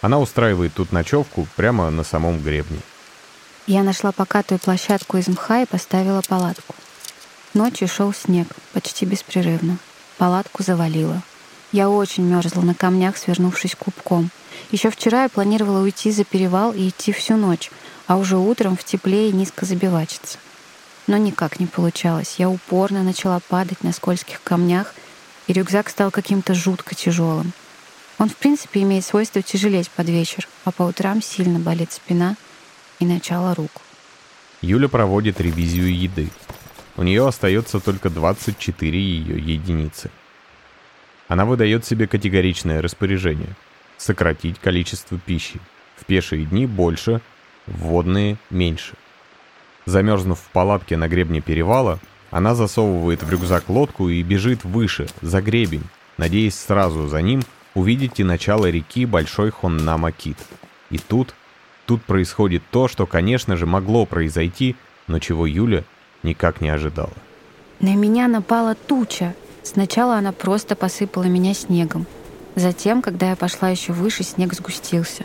Она 0.00 0.18
устраивает 0.18 0.74
тут 0.74 0.92
ночевку 0.92 1.46
прямо 1.56 1.90
на 1.90 2.04
самом 2.04 2.40
гребне. 2.40 2.80
Я 3.66 3.82
нашла 3.82 4.12
покатую 4.12 4.58
площадку 4.58 5.18
из 5.18 5.28
мха 5.28 5.62
и 5.62 5.66
поставила 5.66 6.22
палатку. 6.26 6.74
Ночью 7.52 7.88
шел 7.88 8.12
снег, 8.12 8.48
почти 8.72 9.04
беспрерывно. 9.04 9.78
Палатку 10.18 10.62
завалило. 10.62 11.22
Я 11.72 11.88
очень 11.88 12.24
мерзла 12.24 12.62
на 12.62 12.74
камнях, 12.74 13.16
свернувшись 13.16 13.76
кубком. 13.76 14.30
Еще 14.70 14.90
вчера 14.90 15.24
я 15.24 15.28
планировала 15.28 15.82
уйти 15.82 16.10
за 16.10 16.24
перевал 16.24 16.72
и 16.72 16.88
идти 16.88 17.12
всю 17.12 17.36
ночь, 17.36 17.70
а 18.06 18.16
уже 18.16 18.36
утром 18.36 18.76
в 18.76 18.84
тепле 18.84 19.28
и 19.28 19.32
низко 19.32 19.66
забивачиться. 19.66 20.38
Но 21.10 21.16
никак 21.16 21.58
не 21.58 21.66
получалось. 21.66 22.36
Я 22.38 22.48
упорно 22.48 23.02
начала 23.02 23.40
падать 23.40 23.82
на 23.82 23.92
скользких 23.92 24.40
камнях, 24.44 24.94
и 25.48 25.52
рюкзак 25.52 25.88
стал 25.88 26.12
каким-то 26.12 26.54
жутко 26.54 26.94
тяжелым. 26.94 27.52
Он, 28.18 28.28
в 28.28 28.36
принципе, 28.36 28.82
имеет 28.82 29.04
свойство 29.04 29.42
тяжелеть 29.42 29.90
под 29.90 30.08
вечер, 30.08 30.46
а 30.64 30.70
по 30.70 30.84
утрам 30.84 31.20
сильно 31.20 31.58
болит 31.58 31.90
спина 31.90 32.36
и 33.00 33.06
начало 33.06 33.56
рук. 33.56 33.72
Юля 34.60 34.88
проводит 34.88 35.40
ревизию 35.40 35.92
еды. 35.92 36.28
У 36.96 37.02
нее 37.02 37.26
остается 37.26 37.80
только 37.80 38.08
24 38.08 38.96
ее 38.96 39.36
единицы. 39.36 40.12
Она 41.26 41.44
выдает 41.44 41.84
себе 41.84 42.06
категоричное 42.06 42.80
распоряжение— 42.80 43.56
сократить 43.98 44.60
количество 44.60 45.18
пищи. 45.18 45.58
В 45.96 46.04
пешие 46.04 46.44
дни 46.44 46.66
больше, 46.66 47.20
в 47.66 47.78
водные— 47.78 48.36
меньше. 48.50 48.94
Замерзнув 49.90 50.38
в 50.38 50.50
палатке 50.52 50.96
на 50.96 51.08
гребне 51.08 51.40
перевала, 51.40 51.98
она 52.30 52.54
засовывает 52.54 53.24
в 53.24 53.30
рюкзак 53.30 53.68
лодку 53.68 54.08
и 54.08 54.22
бежит 54.22 54.62
выше, 54.62 55.08
за 55.20 55.42
гребень, 55.42 55.82
надеясь 56.16 56.54
сразу 56.54 57.08
за 57.08 57.20
ним 57.20 57.42
увидеть 57.74 58.20
и 58.20 58.24
начало 58.24 58.70
реки 58.70 59.04
Большой 59.04 59.50
Хонна-Макит. 59.50 60.36
И 60.90 60.98
тут, 60.98 61.34
тут 61.86 62.04
происходит 62.04 62.62
то, 62.70 62.86
что, 62.86 63.04
конечно 63.04 63.56
же, 63.56 63.66
могло 63.66 64.06
произойти, 64.06 64.76
но 65.08 65.18
чего 65.18 65.44
Юля 65.44 65.82
никак 66.22 66.60
не 66.60 66.68
ожидала. 66.68 67.12
На 67.80 67.96
меня 67.96 68.28
напала 68.28 68.76
туча. 68.76 69.34
Сначала 69.64 70.14
она 70.18 70.30
просто 70.30 70.76
посыпала 70.76 71.24
меня 71.24 71.52
снегом. 71.52 72.06
Затем, 72.54 73.02
когда 73.02 73.30
я 73.30 73.36
пошла 73.36 73.70
еще 73.70 73.92
выше, 73.92 74.22
снег 74.22 74.54
сгустился. 74.54 75.24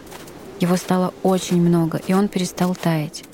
Его 0.60 0.76
стало 0.76 1.14
очень 1.22 1.62
много, 1.62 2.02
и 2.08 2.14
он 2.14 2.30
перестал 2.30 2.74
таять. 2.74 3.26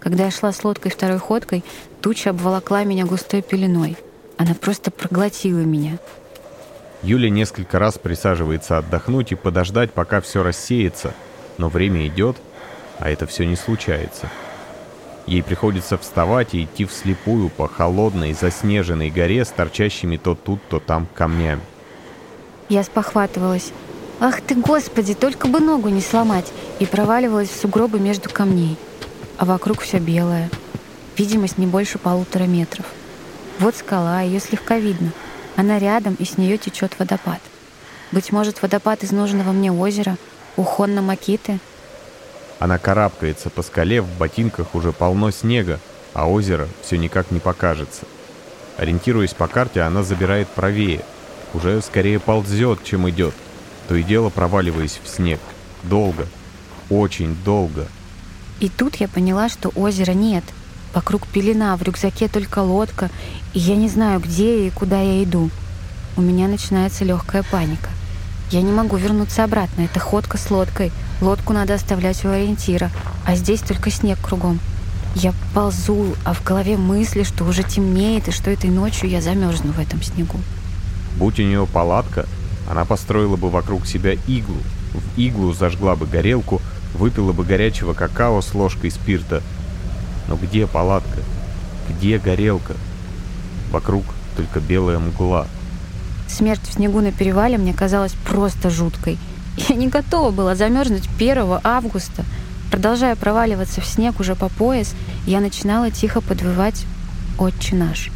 Когда 0.00 0.26
я 0.26 0.30
шла 0.30 0.52
с 0.52 0.62
лодкой 0.62 0.90
второй 0.90 1.18
ходкой, 1.18 1.64
туча 2.00 2.30
обволокла 2.30 2.84
меня 2.84 3.04
густой 3.04 3.42
пеленой. 3.42 3.96
Она 4.36 4.54
просто 4.54 4.90
проглотила 4.90 5.58
меня. 5.58 5.98
Юля 7.02 7.30
несколько 7.30 7.78
раз 7.78 7.98
присаживается 7.98 8.78
отдохнуть 8.78 9.32
и 9.32 9.36
подождать, 9.36 9.92
пока 9.92 10.20
все 10.20 10.42
рассеется, 10.42 11.14
но 11.56 11.68
время 11.68 12.06
идет, 12.06 12.36
а 12.98 13.10
это 13.10 13.26
все 13.26 13.44
не 13.44 13.56
случается. 13.56 14.30
Ей 15.26 15.42
приходится 15.42 15.98
вставать 15.98 16.54
и 16.54 16.64
идти 16.64 16.84
вслепую 16.86 17.50
по 17.50 17.68
холодной, 17.68 18.32
заснеженной 18.32 19.10
горе 19.10 19.44
с 19.44 19.48
торчащими 19.48 20.16
то 20.16 20.34
тут, 20.34 20.60
то 20.68 20.80
там 20.80 21.06
камнями. 21.14 21.60
Я 22.68 22.82
спохватывалась. 22.82 23.72
«Ах 24.20 24.40
ты, 24.40 24.56
Господи, 24.56 25.14
только 25.14 25.46
бы 25.46 25.60
ногу 25.60 25.88
не 25.88 26.00
сломать!» 26.00 26.52
и 26.80 26.86
проваливалась 26.86 27.50
в 27.50 27.60
сугробы 27.60 28.00
между 28.00 28.28
камней 28.30 28.76
а 29.38 29.44
вокруг 29.44 29.80
все 29.80 29.98
белое. 29.98 30.50
Видимость 31.16 31.58
не 31.58 31.66
больше 31.66 31.98
полутора 31.98 32.44
метров. 32.44 32.86
Вот 33.58 33.76
скала, 33.76 34.20
ее 34.20 34.40
слегка 34.40 34.78
видно. 34.78 35.12
Она 35.56 35.78
рядом, 35.78 36.14
и 36.14 36.24
с 36.24 36.36
нее 36.36 36.58
течет 36.58 36.98
водопад. 36.98 37.40
Быть 38.12 38.30
может, 38.32 38.62
водопад 38.62 39.02
из 39.02 39.12
нужного 39.12 39.52
мне 39.52 39.72
озера, 39.72 40.16
ухон 40.56 40.94
на 40.94 41.02
Макиты? 41.02 41.58
Она 42.58 42.78
карабкается 42.78 43.50
по 43.50 43.62
скале, 43.62 44.00
в 44.00 44.18
ботинках 44.18 44.74
уже 44.74 44.92
полно 44.92 45.30
снега, 45.30 45.80
а 46.14 46.28
озеро 46.28 46.68
все 46.82 46.98
никак 46.98 47.30
не 47.30 47.38
покажется. 47.38 48.06
Ориентируясь 48.76 49.34
по 49.34 49.46
карте, 49.46 49.82
она 49.82 50.02
забирает 50.02 50.48
правее. 50.48 51.00
Уже 51.54 51.80
скорее 51.82 52.20
ползет, 52.20 52.84
чем 52.84 53.08
идет. 53.08 53.34
То 53.88 53.94
и 53.94 54.02
дело 54.02 54.30
проваливаясь 54.30 55.00
в 55.02 55.08
снег. 55.08 55.40
Долго. 55.82 56.26
Очень 56.90 57.34
долго. 57.44 57.88
И 58.60 58.68
тут 58.68 58.96
я 58.96 59.08
поняла, 59.08 59.48
что 59.48 59.68
озера 59.70 60.12
нет. 60.12 60.44
Вокруг 60.94 61.26
пелена, 61.26 61.76
в 61.76 61.82
рюкзаке 61.82 62.28
только 62.28 62.60
лодка, 62.60 63.10
и 63.54 63.58
я 63.58 63.76
не 63.76 63.88
знаю, 63.88 64.20
где 64.20 64.66
и 64.66 64.70
куда 64.70 65.00
я 65.00 65.22
иду. 65.22 65.50
У 66.16 66.20
меня 66.20 66.48
начинается 66.48 67.04
легкая 67.04 67.44
паника. 67.44 67.90
Я 68.50 68.62
не 68.62 68.72
могу 68.72 68.96
вернуться 68.96 69.44
обратно. 69.44 69.82
Это 69.82 70.00
ходка 70.00 70.38
с 70.38 70.50
лодкой. 70.50 70.90
Лодку 71.20 71.52
надо 71.52 71.74
оставлять 71.74 72.24
у 72.24 72.30
ориентира, 72.30 72.90
а 73.26 73.36
здесь 73.36 73.60
только 73.60 73.90
снег 73.90 74.18
кругом. 74.20 74.58
Я 75.14 75.34
ползу, 75.54 76.14
а 76.24 76.32
в 76.32 76.42
голове 76.42 76.76
мысли, 76.76 77.24
что 77.24 77.44
уже 77.44 77.62
темнеет 77.62 78.28
и 78.28 78.32
что 78.32 78.50
этой 78.50 78.70
ночью 78.70 79.08
я 79.08 79.20
замерзну 79.20 79.72
в 79.72 79.78
этом 79.78 80.02
снегу. 80.02 80.38
Будь 81.16 81.38
у 81.38 81.42
нее 81.42 81.66
палатка, 81.66 82.26
она 82.70 82.84
построила 82.84 83.36
бы 83.36 83.50
вокруг 83.50 83.86
себя 83.86 84.14
иглу. 84.26 84.62
В 84.94 85.18
иглу 85.18 85.52
зажгла 85.52 85.96
бы 85.96 86.06
горелку, 86.06 86.62
выпила 86.94 87.32
бы 87.32 87.44
горячего 87.44 87.94
какао 87.94 88.40
с 88.40 88.54
ложкой 88.54 88.90
спирта. 88.90 89.42
Но 90.28 90.36
где 90.36 90.66
палатка? 90.66 91.20
Где 91.88 92.18
горелка? 92.18 92.74
Вокруг 93.70 94.04
только 94.36 94.60
белая 94.60 94.98
мгла. 94.98 95.46
Смерть 96.28 96.60
в 96.68 96.72
снегу 96.72 97.00
на 97.00 97.12
перевале 97.12 97.58
мне 97.58 97.72
казалась 97.72 98.12
просто 98.24 98.70
жуткой. 98.70 99.18
Я 99.68 99.74
не 99.74 99.88
готова 99.88 100.30
была 100.30 100.54
замерзнуть 100.54 101.08
1 101.18 101.60
августа. 101.64 102.24
Продолжая 102.70 103.16
проваливаться 103.16 103.80
в 103.80 103.86
снег 103.86 104.20
уже 104.20 104.36
по 104.36 104.48
пояс, 104.48 104.94
я 105.26 105.40
начинала 105.40 105.90
тихо 105.90 106.20
подвывать 106.20 106.84
«Отче 107.38 107.74
наш», 107.74 108.10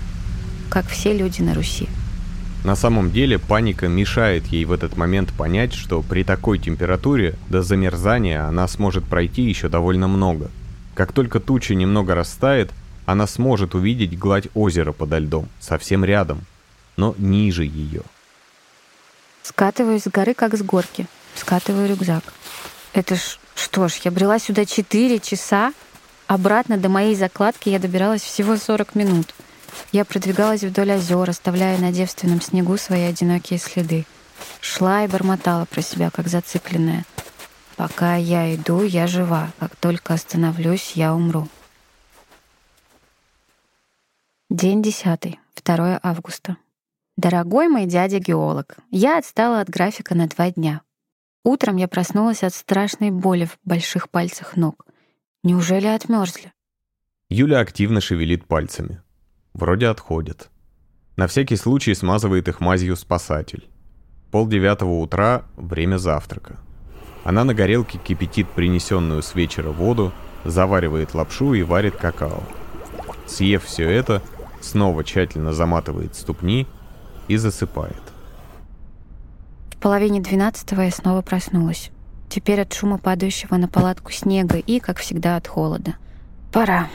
как 0.69 0.87
все 0.89 1.17
люди 1.17 1.41
на 1.41 1.55
Руси. 1.55 1.89
На 2.65 2.77
самом 2.77 3.11
деле 3.11 3.41
паника 3.41 3.89
мешает 3.89 4.47
ей 4.47 4.65
в 4.65 4.73
этот 4.73 4.97
момент 4.97 5.33
понять, 5.33 5.73
что 5.73 6.01
при 6.01 6.23
такой 6.23 6.59
температуре 6.59 7.35
до 7.49 7.63
замерзания 7.63 8.47
она 8.47 8.69
сможет 8.69 9.05
пройти 9.05 9.43
еще 9.43 9.69
довольно 9.69 10.07
много. 10.07 10.49
Как 10.95 11.13
только 11.13 11.41
туча 11.41 11.75
немного 11.75 12.15
растает, 12.15 12.71
она 13.05 13.27
сможет 13.27 13.75
увидеть 13.75 14.17
гладь 14.17 14.47
озера 14.55 14.93
подо 14.93 15.19
льдом, 15.19 15.49
совсем 15.59 16.05
рядом, 16.05 16.43
но 16.97 17.17
ниже 17.19 17.65
ее. 17.65 18.03
Скатываюсь 19.43 20.05
с 20.05 20.09
горы, 20.09 20.35
как 20.35 20.57
с 20.57 20.63
горки. 20.63 21.07
Скатываю 21.35 21.89
рюкзак. 21.89 22.23
Это 22.93 23.17
ж, 23.17 23.39
что 23.57 23.89
ж, 23.89 23.95
я 24.05 24.13
брела 24.13 24.39
сюда 24.39 24.67
4 24.67 25.19
часа. 25.19 25.73
Обратно 26.29 26.77
до 26.77 26.89
моей 26.89 27.17
закладки 27.17 27.69
я 27.69 27.81
добиралась 27.81 28.23
всего 28.23 28.57
40 28.57 28.95
минут. 28.95 29.35
Я 29.93 30.05
продвигалась 30.05 30.63
вдоль 30.63 30.93
озер, 30.93 31.29
оставляя 31.29 31.79
на 31.79 31.93
девственном 31.93 32.41
снегу 32.41 32.77
свои 32.77 33.03
одинокие 33.03 33.59
следы. 33.59 34.07
Шла 34.61 35.05
и 35.05 35.09
бормотала 35.09 35.65
про 35.67 35.83
себя, 35.83 36.11
как 36.11 36.29
зацикленная. 36.29 37.05
Пока 37.77 38.17
я 38.17 38.55
иду, 38.55 38.83
я 38.83 39.07
жива. 39.07 39.51
Как 39.59 39.77
только 39.77 40.15
остановлюсь, 40.15 40.93
я 40.95 41.15
умру. 41.15 41.49
День 44.51 44.83
десятый, 44.83 45.41
2 45.65 46.01
августа. 46.03 46.57
Дорогой 47.17 47.69
мой 47.69 47.87
дядя-геолог, 47.87 48.77
я 48.91 49.19
отстала 49.19 49.61
от 49.61 49.69
графика 49.69 50.15
на 50.15 50.27
два 50.29 50.51
дня. 50.51 50.83
Утром 51.45 51.77
я 51.77 51.89
проснулась 51.89 52.43
от 52.43 52.55
страшной 52.55 53.11
боли 53.11 53.47
в 53.47 53.59
больших 53.65 54.11
пальцах 54.11 54.57
ног. 54.57 54.87
Неужели 55.43 55.87
отмерзли? 55.87 56.53
Юля 57.29 57.61
активно 57.61 58.01
шевелит 58.01 58.47
пальцами. 58.47 59.03
Вроде 59.55 59.89
отходят. 59.89 60.51
На 61.17 61.27
всякий 61.27 61.57
случай 61.57 61.95
смазывает 61.95 62.49
их 62.49 62.61
мазью 62.61 62.97
спасатель. 62.97 63.69
Пол 64.31 64.47
девятого 64.47 65.01
утра— 65.01 65.45
время 65.57 65.99
завтрака. 65.99 66.57
Она 67.23 67.45
на 67.45 67.55
горелке 67.55 67.99
кипятит 67.99 68.49
принесенную 68.49 69.23
с 69.23 69.35
вечера 69.35 69.71
воду, 69.71 70.13
заваривает 70.45 71.15
лапшу 71.15 71.55
и 71.55 71.63
варит 71.63 71.97
какао. 71.97 72.43
Съев 73.27 73.65
все 73.65 73.89
это, 73.89 74.23
снова 74.61 75.05
тщательно 75.05 75.53
заматывает 75.53 76.17
ступни 76.17 76.67
и 77.29 77.37
засыпает. 77.37 78.03
В 79.71 79.77
половине 79.77 80.21
двенадцатого 80.21 80.83
я 80.83 80.91
снова 80.91 81.23
проснулась. 81.23 81.91
Теперь 82.29 82.63
от 82.63 82.73
шума 82.73 82.99
падающего 82.99 83.57
на 83.57 83.69
палатку 83.69 84.11
снега 84.11 84.57
и, 84.57 84.81
как 84.81 84.99
всегда, 84.99 85.37
от 85.37 85.47
холода. 85.47 85.97
Пора. 86.53 86.89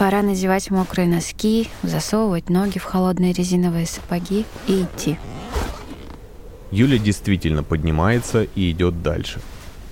Пора 0.00 0.22
надевать 0.22 0.70
мокрые 0.70 1.06
носки, 1.06 1.68
засовывать 1.82 2.48
ноги 2.48 2.78
в 2.78 2.84
холодные 2.84 3.34
резиновые 3.34 3.84
сапоги 3.84 4.46
и 4.66 4.84
идти. 4.84 5.18
Юля 6.70 6.96
действительно 6.96 7.62
поднимается 7.62 8.44
и 8.54 8.70
идет 8.70 9.02
дальше. 9.02 9.42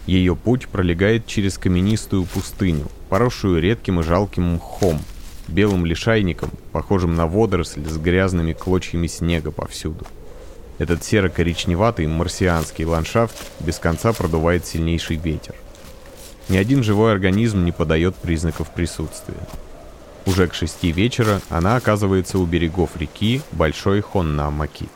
Ее 0.06 0.34
путь 0.34 0.66
пролегает 0.68 1.26
через 1.26 1.58
каменистую 1.58 2.24
пустыню, 2.24 2.86
поросшую 3.10 3.60
редким 3.60 4.00
и 4.00 4.02
жалким 4.02 4.54
мхом, 4.54 4.98
белым 5.46 5.84
лишайником, 5.84 6.52
похожим 6.72 7.14
на 7.14 7.26
водоросль 7.26 7.84
с 7.86 7.98
грязными 7.98 8.54
клочьями 8.54 9.08
снега 9.08 9.50
повсюду. 9.50 10.06
Этот 10.78 11.04
серо-коричневатый 11.04 12.06
марсианский 12.06 12.86
ландшафт 12.86 13.36
без 13.60 13.78
конца 13.78 14.14
продувает 14.14 14.64
сильнейший 14.64 15.16
ветер. 15.16 15.54
Ни 16.48 16.56
один 16.56 16.82
живой 16.82 17.12
организм 17.12 17.62
не 17.66 17.72
подает 17.72 18.14
признаков 18.14 18.72
присутствия. 18.72 19.36
Уже 20.28 20.46
к 20.46 20.52
шести 20.52 20.92
вечера 20.92 21.40
она 21.48 21.76
оказывается 21.76 22.38
у 22.38 22.44
берегов 22.44 22.90
реки 22.98 23.40
Большой 23.50 24.02
Хонна-Макит. 24.02 24.90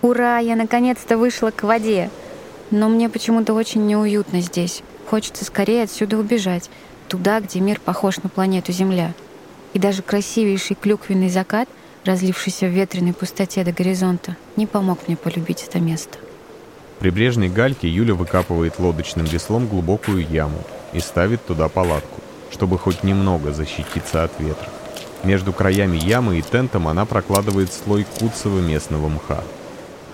Ура, 0.00 0.38
я 0.38 0.56
наконец-то 0.56 1.18
вышла 1.18 1.50
к 1.50 1.62
воде. 1.62 2.08
Но 2.70 2.88
мне 2.88 3.10
почему-то 3.10 3.52
очень 3.52 3.86
неуютно 3.86 4.40
здесь. 4.40 4.82
Хочется 5.10 5.44
скорее 5.44 5.82
отсюда 5.82 6.16
убежать, 6.16 6.70
туда, 7.06 7.40
где 7.40 7.60
мир 7.60 7.78
похож 7.80 8.16
на 8.22 8.30
планету 8.30 8.72
Земля. 8.72 9.12
И 9.74 9.78
даже 9.78 10.00
красивейший 10.00 10.74
клюквенный 10.74 11.28
закат, 11.28 11.68
разлившийся 12.06 12.66
в 12.66 12.70
ветреной 12.70 13.12
пустоте 13.12 13.62
до 13.62 13.72
горизонта, 13.72 14.38
не 14.56 14.66
помог 14.66 15.06
мне 15.06 15.18
полюбить 15.18 15.66
это 15.68 15.80
место. 15.80 16.16
В 16.96 17.00
прибрежной 17.00 17.50
гальке 17.50 17.90
Юля 17.90 18.14
выкапывает 18.14 18.78
лодочным 18.78 19.26
веслом 19.26 19.66
глубокую 19.68 20.26
яму 20.26 20.64
и 20.94 21.00
ставит 21.00 21.44
туда 21.44 21.68
палатку, 21.68 22.22
чтобы 22.50 22.78
хоть 22.78 23.02
немного 23.02 23.52
защититься 23.52 24.24
от 24.24 24.32
ветра. 24.38 24.68
Между 25.24 25.52
краями 25.52 25.96
ямы 25.96 26.38
и 26.38 26.42
тентом 26.42 26.88
она 26.88 27.04
прокладывает 27.04 27.72
слой 27.72 28.06
куцого 28.18 28.60
местного 28.60 29.08
мха. 29.08 29.42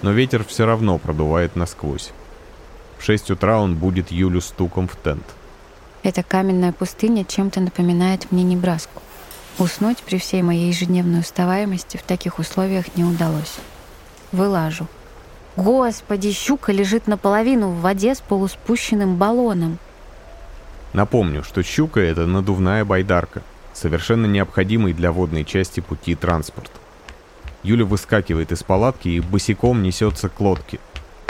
Но 0.00 0.10
ветер 0.10 0.44
все 0.44 0.66
равно 0.66 0.98
продувает 0.98 1.54
насквозь. 1.56 2.10
В 2.98 3.04
6 3.04 3.30
утра 3.32 3.58
он 3.60 3.76
будет 3.76 4.10
Юлю 4.10 4.40
стуком 4.40 4.88
в 4.88 4.96
тент. 4.96 5.24
Эта 6.02 6.22
каменная 6.22 6.72
пустыня 6.72 7.24
чем-то 7.24 7.60
напоминает 7.60 8.32
мне 8.32 8.42
Небраску. 8.42 9.02
Уснуть 9.58 9.98
при 9.98 10.18
всей 10.18 10.42
моей 10.42 10.68
ежедневной 10.68 11.20
уставаемости 11.20 11.96
в 11.96 12.02
таких 12.02 12.38
условиях 12.38 12.96
не 12.96 13.04
удалось. 13.04 13.56
Вылажу. 14.32 14.86
Господи, 15.56 16.32
щука 16.32 16.72
лежит 16.72 17.06
наполовину 17.06 17.68
в 17.68 17.80
воде 17.82 18.14
с 18.14 18.20
полуспущенным 18.20 19.16
баллоном. 19.16 19.78
Напомню, 20.92 21.42
что 21.42 21.62
щука— 21.62 22.00
это 22.00 22.26
надувная 22.26 22.84
байдарка, 22.84 23.42
совершенно 23.72 24.26
необходимый 24.26 24.92
для 24.92 25.10
водной 25.10 25.44
части 25.44 25.80
пути 25.80 26.14
транспорт. 26.14 26.70
Юля 27.62 27.84
выскакивает 27.84 28.52
из 28.52 28.62
палатки 28.62 29.08
и 29.08 29.20
босиком 29.20 29.82
несется 29.82 30.28
к 30.28 30.40
лодке. 30.40 30.80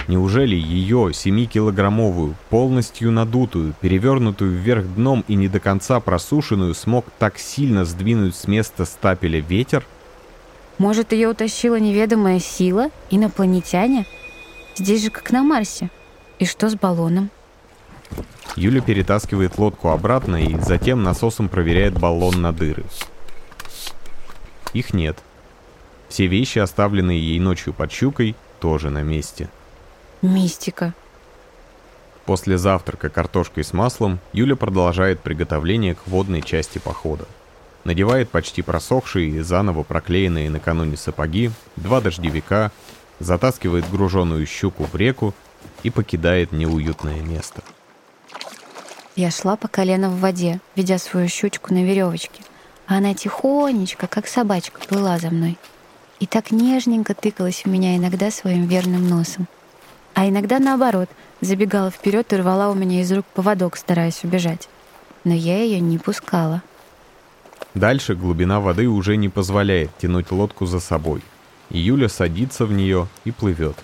Неужели 0.09 0.57
ее, 0.57 1.11
7-килограммовую, 1.13 2.35
полностью 2.51 3.13
надутую, 3.13 3.75
перевернутую 3.81 4.51
вверх 4.51 4.85
дном 4.95 5.25
и 5.29 5.37
не 5.37 5.47
до 5.47 5.61
конца 5.61 6.01
просушенную, 6.01 6.75
смог 6.75 7.07
так 7.19 7.39
сильно 7.39 7.85
сдвинуть 7.85 8.35
с 8.35 8.49
места 8.49 8.85
стапеля 8.85 9.41
ветер? 9.41 9.85
Может, 10.79 11.13
ее 11.13 11.29
утащила 11.29 11.79
неведомая 11.79 12.41
сила, 12.41 12.91
инопланетяне? 13.11 14.07
Здесь 14.75 15.05
же 15.05 15.11
как 15.11 15.31
на 15.31 15.45
Марсе. 15.45 15.91
И 16.41 16.47
что 16.47 16.69
с 16.69 16.75
баллоном? 16.75 17.31
Юля 18.57 18.81
перетаскивает 18.81 19.59
лодку 19.59 19.89
обратно 19.89 20.43
и 20.43 20.59
затем 20.61 21.03
насосом 21.03 21.49
проверяет 21.49 21.99
баллон 21.99 22.43
на 22.43 22.53
дыры. 22.53 22.85
Их 24.73 24.93
нет. 24.95 25.19
Все 26.09 26.27
вещи, 26.27 26.59
оставленные 26.59 27.19
ей 27.19 27.39
ночью 27.39 27.73
под 27.73 27.91
щукой, 27.91 28.37
тоже 28.61 28.91
на 28.91 29.03
месте. 29.03 29.49
Мистика. 30.21 30.95
После 32.27 32.57
завтрака 32.57 33.09
картошкой 33.09 33.65
с 33.65 33.73
маслом 33.73 34.21
Юля 34.33 34.55
продолжает 34.55 35.21
приготовление 35.21 35.95
к 35.95 36.07
водной 36.07 36.43
части 36.43 36.79
похода. 36.79 37.27
Надевает 37.85 38.31
почти 38.31 38.63
просохшие 38.63 39.29
и 39.31 39.41
заново 39.41 39.83
проклеенные 39.83 40.49
накануне 40.49 40.97
сапоги, 40.97 41.51
два 41.75 42.01
дождевика, 42.01 42.71
затаскивает 43.19 43.91
груженную 43.91 44.47
щуку 44.47 44.85
в 44.85 44.95
реку 44.95 45.35
и 45.83 45.91
покидает 45.91 46.53
неуютное 46.53 47.21
место. 47.21 47.63
Я 49.15 49.31
шла 49.31 49.57
по 49.57 49.69
колено 49.69 50.09
в 50.09 50.21
воде, 50.21 50.61
ведя 50.75 50.99
свою 50.99 51.29
щучку 51.29 51.75
на 51.75 51.85
веревочке, 51.85 52.43
а 52.87 52.97
она 52.97 53.13
тихонечко, 53.15 54.07
как 54.07 54.27
собачка, 54.27 54.81
плыла 54.81 55.19
за 55.19 55.31
мной. 55.31 55.59
И 56.19 56.27
так 56.27 56.51
нежненько 56.51 57.15
тыкалась 57.15 57.65
в 57.65 57.69
меня 57.69 57.97
иногда 57.97 58.31
своим 58.31 58.67
верным 58.67 59.09
носом. 59.09 59.49
А 60.15 60.27
иногда 60.29 60.59
наоборот, 60.59 61.11
забегала 61.41 61.91
вперед 61.91 62.33
и 62.33 62.37
рвала 62.37 62.71
у 62.71 62.75
меня 62.75 63.03
из 63.03 63.13
рук 63.13 63.27
поводок, 63.35 63.77
стараясь 63.77 64.25
убежать. 64.25 64.69
Но 65.25 65.35
я 65.35 65.63
ее 65.63 65.81
не 65.81 65.99
пускала. 65.99 66.63
Дальше 67.75 68.15
глубина 68.15 68.61
воды 68.61 68.89
уже 68.89 69.17
не 69.17 69.29
позволяет 69.29 69.91
тянуть 69.99 70.31
лодку 70.31 70.65
за 70.65 70.81
собой. 70.81 71.23
И 71.71 71.79
Юля 71.79 72.09
садится 72.09 72.65
в 72.65 72.73
нее 72.73 73.09
и 73.25 73.31
плывет. 73.31 73.77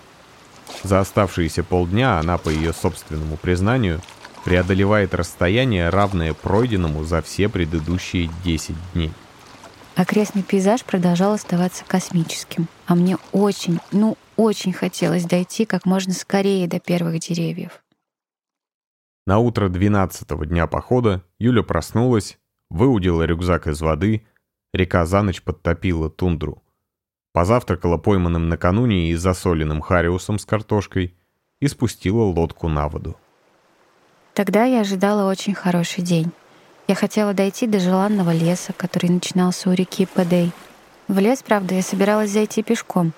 За 0.85 1.01
оставшиеся 1.01 1.64
полдня 1.64 2.19
она, 2.19 2.38
по 2.38 2.51
ее 2.51 2.73
собственному 2.73 3.37
признанию, 3.37 4.01
преодолевает 4.44 5.14
расстояние, 5.14 5.88
равное 5.88 6.35
пройденному 6.35 7.05
за 7.05 7.22
все 7.22 7.48
предыдущие 7.48 8.31
10 8.44 8.74
дней. 8.94 9.12
Окрестный 9.96 10.44
пейзаж 10.44 10.85
продолжал 10.85 11.33
оставаться 11.33 11.85
космическим, 11.85 12.68
а 12.87 12.94
мне 12.94 13.18
очень, 13.33 13.81
ну 13.90 14.16
очень 14.37 14.72
хотелось 14.72 15.24
дойти 15.24 15.64
как 15.64 15.85
можно 15.87 16.12
скорее 16.12 16.68
до 16.68 16.79
первых 16.79 17.18
деревьев. 17.18 17.83
На 19.27 19.40
утро 19.40 19.68
12-го 19.68 20.44
дня 20.44 20.68
похода 20.68 21.24
Юля 21.38 21.64
проснулась, 21.64 22.38
выудила 22.70 23.24
рюкзак 23.24 23.66
из 23.66 23.81
воды, 23.81 24.24
река 24.72 25.05
за 25.05 25.22
ночь 25.22 25.42
подтопила 25.42 26.09
тундру. 26.09 26.62
Позавтракала 27.33 27.98
пойманным 27.98 28.48
накануне 28.48 29.11
и 29.11 29.14
засоленным 29.16 29.81
хариусом 29.81 30.38
с 30.38 30.46
картошкой 30.46 31.14
и 31.61 31.66
спустила 31.66 32.22
лодку 32.22 32.68
на 32.68 32.88
воду. 32.88 33.16
Тогда 34.38 34.62
я 34.62 34.83
ожидала 34.83 35.29
очень 35.29 35.53
хороший 35.53 36.05
день. 36.05 36.31
Я 36.87 36.94
хотела 36.94 37.35
дойти 37.35 37.66
до 37.66 37.81
желанного 37.81 38.31
леса, 38.31 38.72
который 38.72 39.11
начинался 39.11 39.68
у 39.68 39.72
реки 39.72 40.07
Падей. 40.07 40.53
В 41.09 41.18
лес, 41.18 41.42
правда, 41.42 41.74
я 41.74 41.83
собиралась 41.83 42.31
зайти 42.31 42.62
пешком. 42.62 43.12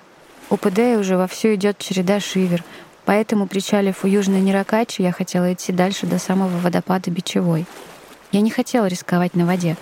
У 0.49 0.57
Падея 0.57 0.97
уже 0.97 1.17
вовсю 1.17 1.53
идет 1.53 1.77
череда 1.77 2.19
шивер, 2.19 2.63
поэтому, 3.05 3.45
причалив 3.45 4.03
у 4.03 4.07
Южной 4.07 4.41
Неракачи, 4.41 5.03
я 5.03 5.11
хотела 5.11 5.53
идти 5.53 5.71
дальше 5.71 6.07
до 6.07 6.17
самого 6.17 6.57
водопада 6.57 7.11
Бичевой. 7.11 7.67
Я 8.31 8.41
не 8.41 8.49
хотела 8.49 8.87
рисковать 8.87 9.35
на 9.35 9.45
воде. 9.45 9.77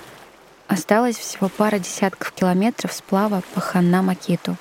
Осталось 0.67 1.17
всего 1.17 1.47
пара 1.47 1.80
десятков 1.80 2.34
километров 2.34 2.91
сплава 2.91 3.43
по 3.54 3.62
Ханна-Макиту. 3.62 4.58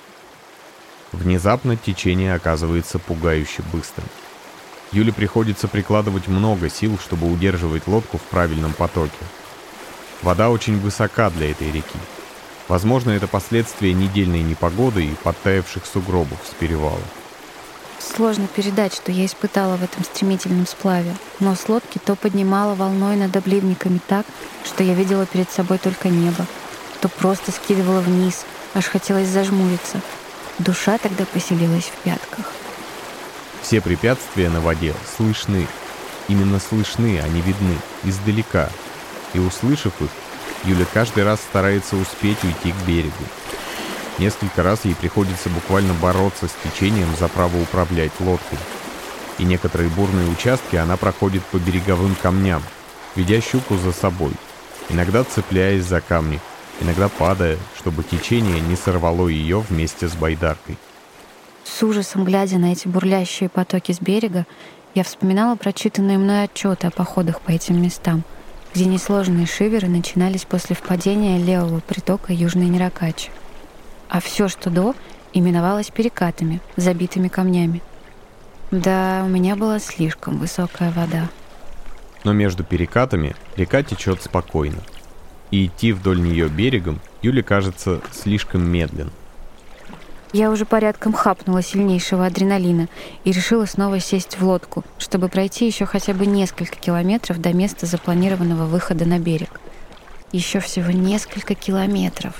Внезапно 1.11 1.77
течение 1.77 2.35
оказывается 2.35 3.01
пугающе 3.01 3.64
быстрым. 3.73 4.07
Юле 4.92 5.12
приходится 5.12 5.68
прикладывать 5.68 6.29
много 6.29 6.70
сил, 6.70 6.98
чтобы 6.98 7.31
удерживать 7.31 7.87
лодку 7.87 8.18
в 8.18 8.22
правильном 8.22 8.72
потоке. 8.72 9.12
Вода 10.22 10.51
очень 10.51 10.79
высока 10.81 11.31
для 11.31 11.51
этой 11.51 11.70
реки. 11.70 11.98
Возможно, 12.68 13.11
это 13.11 13.27
последствия 13.27 13.92
недельной 13.92 14.42
непогоды 14.42 15.05
и 15.05 15.14
подтаявших 15.22 15.85
сугробов 15.87 16.38
с 16.44 16.55
перевала. 16.55 17.01
Сложно 17.98 18.46
передать, 18.46 18.94
что 18.94 19.12
я 19.12 19.27
испытала 19.27 19.77
в 19.77 19.85
этом 19.85 20.05
стремительном 20.05 20.66
сплаве, 20.66 21.14
но 21.40 21.55
с 21.55 21.68
лодки 21.68 21.98
то 21.98 22.14
поднимала 22.14 22.74
волной 22.74 23.16
над 23.16 23.37
обливниками 23.37 24.01
так, 24.07 24.24
что 24.64 24.83
я 24.83 24.94
видела 24.94 25.27
перед 25.27 25.51
собой 25.51 25.79
только 25.79 26.09
небо, 26.09 26.46
то 27.01 27.09
просто 27.09 27.53
скидывала 27.53 28.01
вниз, 28.01 28.44
аж 28.74 28.87
хотелось 28.87 29.29
зажмуриться. 29.29 30.01
Душа 30.59 30.98
тогда 30.98 31.24
поселилась 31.27 31.85
в 31.85 32.03
пятках. 32.03 32.53
Все 33.69 33.83
препятствия 33.83 34.49
на 34.49 34.63
воде 34.63 34.95
слышны. 35.15 35.67
Именно 36.27 36.59
слышны, 36.59 37.21
а 37.23 37.29
не 37.29 37.43
видны, 37.43 37.77
издалека. 38.03 38.71
И 39.35 39.39
услышав 39.39 39.93
их, 40.01 40.09
Юля 40.65 40.87
каждый 40.95 41.23
раз 41.23 41.39
старается 41.41 41.97
успеть 41.97 42.43
уйти 42.45 42.73
к 42.73 42.87
берегу. 42.87 43.13
Несколько 44.17 44.63
раз 44.63 44.87
ей 44.87 44.95
приходится 44.95 45.51
буквально 45.51 45.93
бороться 45.93 46.49
с 46.49 46.55
течением 46.65 47.15
за 47.21 47.29
право 47.29 47.61
управлять 47.61 48.13
лодкой. 48.21 48.59
И 49.37 49.45
некоторые 49.45 49.91
бурные 49.91 50.31
участки 50.31 50.77
она 50.77 50.97
проходит 50.97 51.45
по 51.45 51.59
береговым 51.59 52.15
камням, 52.15 52.63
ведя 53.17 53.39
щуку 53.43 53.77
за 53.77 53.93
собой, 53.93 54.33
иногда 54.89 55.25
цепляясь 55.25 55.85
за 55.85 56.01
камни, 56.01 56.41
иногда 56.81 57.11
падая, 57.11 57.59
чтобы 57.79 58.03
течение 58.03 58.63
не 58.63 58.77
сорвало 58.77 59.29
ее 59.29 59.61
вместе 59.61 60.09
с 60.09 60.15
байдаркой. 60.15 60.79
С 61.77 61.83
ужасом 61.83 62.25
глядя 62.25 62.59
на 62.59 62.73
эти 62.73 62.89
бурлящие 62.89 63.49
потоки 63.49 63.93
с 63.93 64.01
берега, 64.01 64.47
я 64.95 65.05
вспоминала 65.05 65.57
прочитанные 65.57 66.19
мной 66.19 66.45
отчеты 66.45 66.87
о 66.87 66.91
походах 66.91 67.41
по 67.41 67.51
этим 67.51 67.81
местам, 67.81 68.25
где 68.75 68.87
несложные 68.87 69.47
шиверы 69.47 69.89
начинались 69.89 70.45
после 70.45 70.75
впадения 70.75 71.39
левого 71.39 71.81
притока 71.81 72.33
Южной 72.33 72.67
Неракачи 72.67 73.31
а 74.09 74.21
все, 74.21 74.49
что 74.49 74.71
до, 74.71 74.95
именовалось 75.33 75.91
перекатами, 75.91 76.61
забитыми 76.77 77.29
камнями. 77.29 77.83
Да, 78.71 79.23
у 79.25 79.29
меня 79.29 79.57
была 79.57 79.79
слишком 79.79 80.39
высокая 80.39 80.91
вода. 80.91 81.29
Но 82.25 82.33
между 82.33 82.65
перекатами 82.65 83.35
река 83.57 83.83
течет 83.83 84.23
спокойно. 84.23 84.83
И 85.51 85.67
идти 85.67 85.93
вдоль 85.93 86.21
нее 86.21 86.49
берегом 86.49 87.01
Юле 87.23 87.43
кажется 87.43 88.01
слишком 88.13 88.69
медленно. 88.69 89.13
Я 90.33 90.51
уже 90.51 90.67
порядком 90.67 91.14
хапнула 91.14 91.62
сильнейшего 91.62 92.27
адреналина 92.27 92.88
и 93.25 93.33
решила 93.33 93.64
снова 93.64 93.99
сесть 93.99 94.38
в 94.38 94.45
лодку, 94.45 94.85
чтобы 94.99 95.29
пройти 95.29 95.67
еще 95.67 95.87
хотя 95.87 96.12
бы 96.12 96.27
несколько 96.27 96.77
километров 96.77 97.41
до 97.41 97.55
места 97.55 97.87
запланированного 97.87 98.67
выхода 98.67 99.07
на 99.07 99.19
берег. 99.19 99.61
Еще 100.33 100.61
всего 100.61 100.91
несколько 100.91 101.55
километров. 101.55 102.35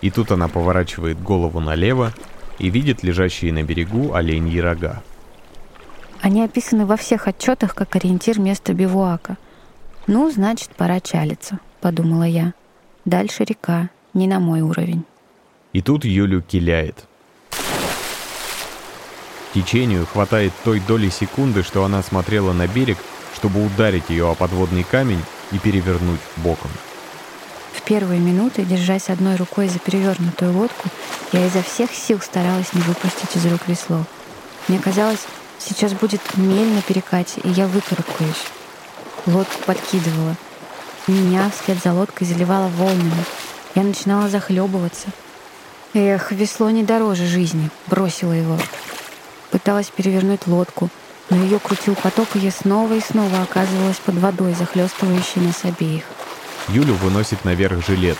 И 0.00 0.10
тут 0.10 0.30
она 0.30 0.46
поворачивает 0.46 1.20
голову 1.20 1.58
налево 1.58 2.14
и 2.58 2.70
видит 2.70 3.02
лежащие 3.02 3.52
на 3.52 3.64
берегу 3.64 4.14
оленьи 4.14 4.58
рога. 4.58 5.02
Они 6.20 6.42
описаны 6.42 6.86
во 6.86 6.96
всех 6.96 7.26
отчетах 7.26 7.74
как 7.74 7.96
ориентир 7.96 8.38
места 8.38 8.72
бивуака. 8.72 9.36
«Ну, 10.06 10.30
значит, 10.30 10.70
пора 10.76 11.00
чалиться»,— 11.00 11.58
подумала 11.80 12.24
я. 12.24 12.52
«Дальше 13.04 13.44
река, 13.44 13.90
не 14.14 14.26
на 14.26 14.38
мой 14.38 14.60
уровень». 14.60 15.04
И 15.72 15.82
тут 15.82 16.04
Юлю 16.04 16.42
киляет. 16.42 17.04
Течению 19.54 20.06
хватает 20.06 20.52
той 20.64 20.80
доли 20.80 21.08
секунды, 21.08 21.62
что 21.62 21.84
она 21.84 22.02
смотрела 22.02 22.52
на 22.52 22.66
берег, 22.66 22.98
чтобы 23.34 23.64
ударить 23.64 24.08
ее 24.08 24.30
о 24.30 24.34
подводный 24.34 24.84
камень 24.84 25.22
и 25.52 25.58
перевернуть 25.58 26.20
боком. 26.36 26.70
В 27.72 27.82
первые 27.82 28.20
минуты, 28.20 28.64
держась 28.64 29.08
одной 29.08 29.36
рукой 29.36 29.68
за 29.68 29.78
перевернутую 29.78 30.52
лодку, 30.52 30.88
я 31.32 31.46
изо 31.46 31.62
всех 31.62 31.92
сил 31.92 32.20
старалась 32.20 32.72
не 32.72 32.80
выпустить 32.82 33.34
из 33.34 33.46
рук 33.46 33.66
весло. 33.66 34.04
Мне 34.68 34.78
казалось, 34.78 35.26
сейчас 35.58 35.92
будет 35.94 36.20
мель 36.36 36.72
на 36.72 36.82
перекате, 36.82 37.40
и 37.42 37.48
я 37.48 37.66
выкарабкаюсь. 37.66 38.44
Лодку 39.26 39.62
подкидывала. 39.66 40.36
Меня 41.06 41.50
вслед 41.50 41.78
за 41.82 41.92
лодкой 41.92 42.26
заливала 42.26 42.68
волнами. 42.68 43.24
Я 43.74 43.82
начинала 43.82 44.28
захлебываться. 44.28 45.08
Эх, 45.92 46.30
весло 46.30 46.70
не 46.70 46.84
дороже 46.84 47.26
жизни. 47.26 47.68
Бросила 47.88 48.32
его. 48.32 48.56
Пыталась 49.50 49.88
перевернуть 49.88 50.46
лодку, 50.46 50.88
но 51.30 51.36
ее 51.36 51.58
крутил 51.58 51.96
поток, 51.96 52.28
и 52.34 52.38
я 52.38 52.52
снова 52.52 52.94
и 52.94 53.00
снова 53.00 53.42
оказывалась 53.42 53.96
под 53.96 54.16
водой, 54.18 54.54
захлестывающей 54.54 55.40
нас 55.40 55.64
обеих. 55.64 56.04
Юлю 56.68 56.94
выносит 56.94 57.44
наверх 57.44 57.84
жилет, 57.84 58.18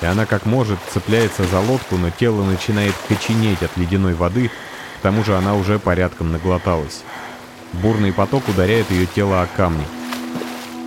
и 0.00 0.06
она 0.06 0.26
как 0.26 0.46
может 0.46 0.78
цепляется 0.92 1.42
за 1.44 1.58
лодку, 1.58 1.96
но 1.96 2.10
тело 2.10 2.44
начинает 2.44 2.94
коченеть 3.08 3.62
от 3.64 3.76
ледяной 3.76 4.14
воды, 4.14 4.52
к 4.98 5.02
тому 5.02 5.24
же 5.24 5.36
она 5.36 5.56
уже 5.56 5.80
порядком 5.80 6.30
наглоталась. 6.30 7.02
Бурный 7.72 8.12
поток 8.12 8.46
ударяет 8.48 8.92
ее 8.92 9.06
тело 9.06 9.42
о 9.42 9.46
камни. 9.46 9.84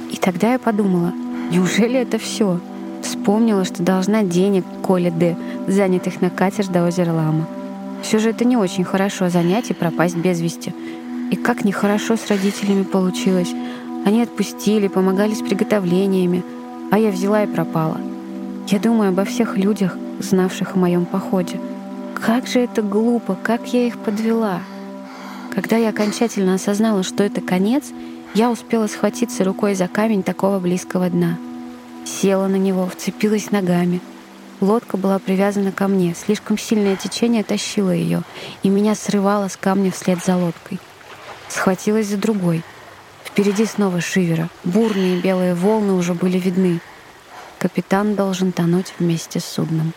И 0.10 0.16
тогда 0.16 0.54
я 0.54 0.60
подумала, 0.60 1.12
неужели 1.52 2.00
это 2.00 2.18
все? 2.18 2.62
Вспомнила, 3.04 3.66
что 3.66 3.84
должна 3.84 4.24
денег 4.24 4.64
Коле 4.82 5.12
Д, 5.12 5.36
занятых 5.68 6.22
на 6.22 6.30
катер 6.30 6.68
до 6.68 6.86
озера 6.86 7.12
Лама. 7.12 7.48
Все 8.02 8.20
же 8.20 8.30
это 8.30 8.46
не 8.46 8.58
очень 8.58 8.84
хорошо 8.84 9.30
занять 9.30 9.70
и 9.70 9.74
пропасть 9.74 10.16
без 10.16 10.40
вести. 10.42 10.74
И 11.32 11.36
как 11.36 11.64
нехорошо 11.64 12.18
с 12.18 12.28
родителями 12.28 12.84
получилось. 12.84 13.54
Они 14.06 14.22
отпустили, 14.22 14.88
помогали 14.88 15.34
с 15.34 15.42
приготовлениями— 15.42 16.44
а 16.92 17.00
я 17.00 17.10
взяла 17.10 17.44
и 17.44 17.48
пропала. 17.48 17.98
Я 18.68 18.78
думаю 18.78 19.10
обо 19.10 19.24
всех 19.24 19.58
людях, 19.58 19.98
знавших 20.20 20.76
о 20.76 20.78
моем 20.78 21.06
походе. 21.06 21.60
Как 22.14 22.46
же 22.46 22.60
это 22.60 22.84
глупо, 22.84 23.36
как 23.42 23.74
я 23.74 23.88
их 23.88 23.98
подвела. 23.98 24.60
Когда 25.56 25.78
я 25.78 25.90
окончательно 25.90 26.56
осознала, 26.56 27.04
что 27.04 27.24
это 27.24 27.42
конец, 27.42 27.86
я 28.34 28.52
успела 28.52 28.88
схватиться 28.88 29.44
рукой 29.44 29.74
за 29.74 29.88
камень 29.88 30.22
такого 30.22 30.60
близкого 30.60 31.10
дна. 31.10 31.38
Села 32.06 32.48
на 32.48 32.58
него, 32.58 32.86
вцепилась 32.88 33.52
ногами. 33.52 34.02
Лодка 34.62 34.96
была 34.96 35.20
привязана 35.20 35.72
ко 35.72 35.88
мне, 35.88 36.16
слишком 36.16 36.58
сильное 36.58 36.96
течение 36.96 37.44
тащило 37.44 37.92
ее, 37.92 38.24
и 38.64 38.70
меня 38.70 38.96
срывало 38.96 39.50
с 39.50 39.58
камня 39.58 39.92
вслед 39.92 40.24
за 40.24 40.38
лодкой. 40.38 40.80
Схватилась 41.50 42.08
за 42.08 42.18
другой— 42.18 42.64
Впереди 43.32 43.66
снова 43.66 44.02
шивера. 44.02 44.50
Бурные 44.66 45.22
белые 45.22 45.56
волны 45.56 45.94
уже 45.94 46.14
были 46.14 46.38
видны. 46.38 46.82
Капитан 47.60 48.16
должен 48.16 48.52
тонуть 48.52 48.94
вместе 49.00 49.40
с 49.40 49.46
судном. 49.46 49.94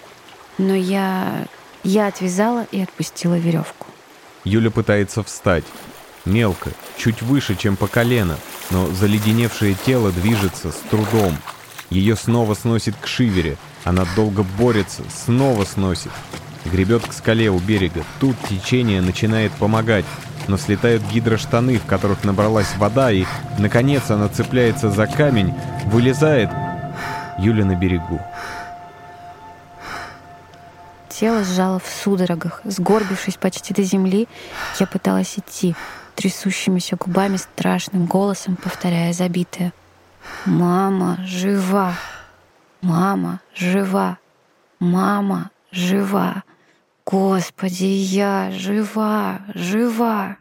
Но 0.56 0.74
я... 0.74 1.46
я 1.82 2.06
отвязала 2.06 2.66
и 2.70 2.80
отпустила 2.80 3.36
веревку. 3.36 3.86
Юля 4.44 4.70
пытается 4.70 5.24
встать. 5.24 5.64
Мелко, 6.24 6.70
чуть 6.96 7.22
выше, 7.22 7.56
чем 7.56 7.76
по 7.76 7.88
колено, 7.88 8.38
но 8.70 8.86
заледеневшее 8.86 9.74
тело 9.74 10.12
движется 10.12 10.70
с 10.70 10.76
трудом. 10.88 11.36
Ее 11.94 12.16
снова 12.16 12.54
сносит 12.54 12.96
к 13.00 13.06
шивере. 13.06 13.56
Она 13.84 14.04
долго 14.16 14.42
борется, 14.42 15.02
снова 15.24 15.64
сносит. 15.64 16.10
Гребет 16.64 17.06
к 17.06 17.12
скале 17.12 17.50
у 17.50 17.60
берега. 17.60 18.04
Тут 18.18 18.36
течение 18.48 19.00
начинает 19.00 19.52
помогать 19.52 20.04
но 20.46 20.58
слетают 20.58 21.02
гидроштаны, 21.04 21.78
в 21.78 21.86
которых 21.86 22.22
набралась 22.24 22.76
вода, 22.76 23.10
и, 23.10 23.24
наконец, 23.58 24.10
она 24.10 24.28
цепляется 24.28 24.90
за 24.90 25.06
камень, 25.06 25.54
вылезает. 25.86 26.50
Юля 27.38 27.64
на 27.64 27.74
берегу. 27.74 28.20
Тело 31.08 31.44
сжало 31.44 31.78
в 31.78 31.86
судорогах. 31.86 32.60
Сгорбившись 32.64 33.36
почти 33.36 33.72
до 33.72 33.82
земли, 33.82 34.28
я 34.78 34.86
пыталась 34.86 35.38
идти, 35.38 35.74
трясущимися 36.14 36.96
губами 36.96 37.38
страшным 37.38 38.04
голосом, 38.04 38.56
повторяя 38.56 39.14
забитое. 39.14 39.72
«Мама 40.46 41.18
жива! 41.24 41.94
Мама 42.82 43.40
жива! 43.54 44.18
Мама 44.80 45.50
жива!» 45.72 46.42
Господи, 47.06 47.84
я 47.84 48.50
жива, 48.50 49.40
жива. 49.54 50.38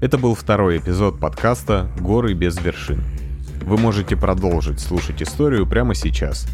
Это 0.00 0.16
был 0.16 0.34
второй 0.34 0.78
эпизод 0.78 1.20
подкаста 1.20 1.90
«Горы 2.00 2.32
без 2.32 2.58
вершин». 2.58 3.04
Вы 3.62 3.76
можете 3.76 4.16
продолжить 4.16 4.80
слушать 4.80 5.22
историю 5.22 5.66
прямо 5.66 5.94
сейчас 5.94 6.46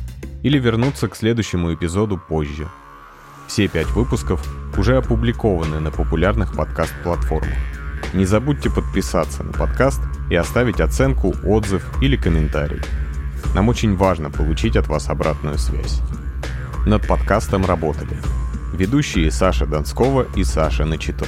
или 0.42 0.59
вернуться 0.59 1.07
к 1.07 1.14
следующему 1.14 1.73
эпизоду 1.73 2.18
позже. 2.18 2.68
Все 3.47 3.68
пять 3.68 3.90
выпусков 3.92 4.44
уже 4.77 4.97
опубликованы 4.97 5.79
на 5.79 5.92
популярных 5.92 6.57
подкаст-платформах. 6.57 7.73
Не 8.12 8.25
забудьте 8.25 8.71
подписаться 8.71 9.43
на 9.43 9.53
подкаст 9.53 10.01
и 10.31 10.37
оставить 10.37 10.81
оценку, 10.81 11.35
отзыв 11.45 11.85
или 12.01 12.17
комментарий. 12.17 12.81
Нам 13.55 13.69
очень 13.69 13.97
важно 13.97 14.31
получить 14.31 14.77
от 14.77 14.88
вас 14.88 15.09
обратную 15.09 15.59
связь. 15.59 16.01
Над 16.87 17.07
подкастом 17.07 17.64
работали 17.64 18.17
ведущие 18.73 19.31
Саша 19.31 19.67
Донскова 19.67 20.27
и 20.37 20.45
Саша 20.45 20.85
Начито, 20.85 21.27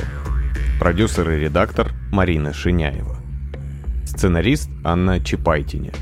продюсер 0.78 1.30
и 1.30 1.40
редактор 1.40 1.92
Марина 2.10 2.52
Шиняева, 2.52 3.16
сценарист 4.04 4.68
Анна 4.84 5.20
Чепайтине, 5.20 5.92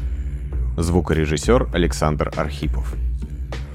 звукорежиссер 0.76 1.68
Александр 1.72 2.32
Архипов. 2.36 2.94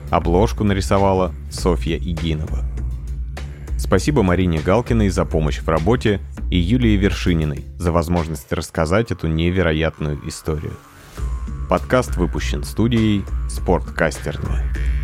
Обложку 0.10 0.64
нарисовала 0.64 1.32
Софья 1.52 1.98
Игинова. 1.98 2.68
Спасибо 3.80 4.24
Марине 4.24 4.60
Галкиной 4.60 5.10
за 5.10 5.24
помощь 5.24 5.60
в 5.60 5.70
работе 5.70 6.20
и 6.52 6.58
Юлии 6.58 6.98
Вершининой 6.98 7.63
за 7.78 7.94
возможность 7.94 8.52
рассказать 8.52 9.12
эту 9.12 9.28
невероятную 9.28 10.20
историю. 10.28 10.74
Подкаст 11.70 12.18
выпущен 12.18 12.63
студией 12.65 13.24
«Спорткастерная». 13.50 14.99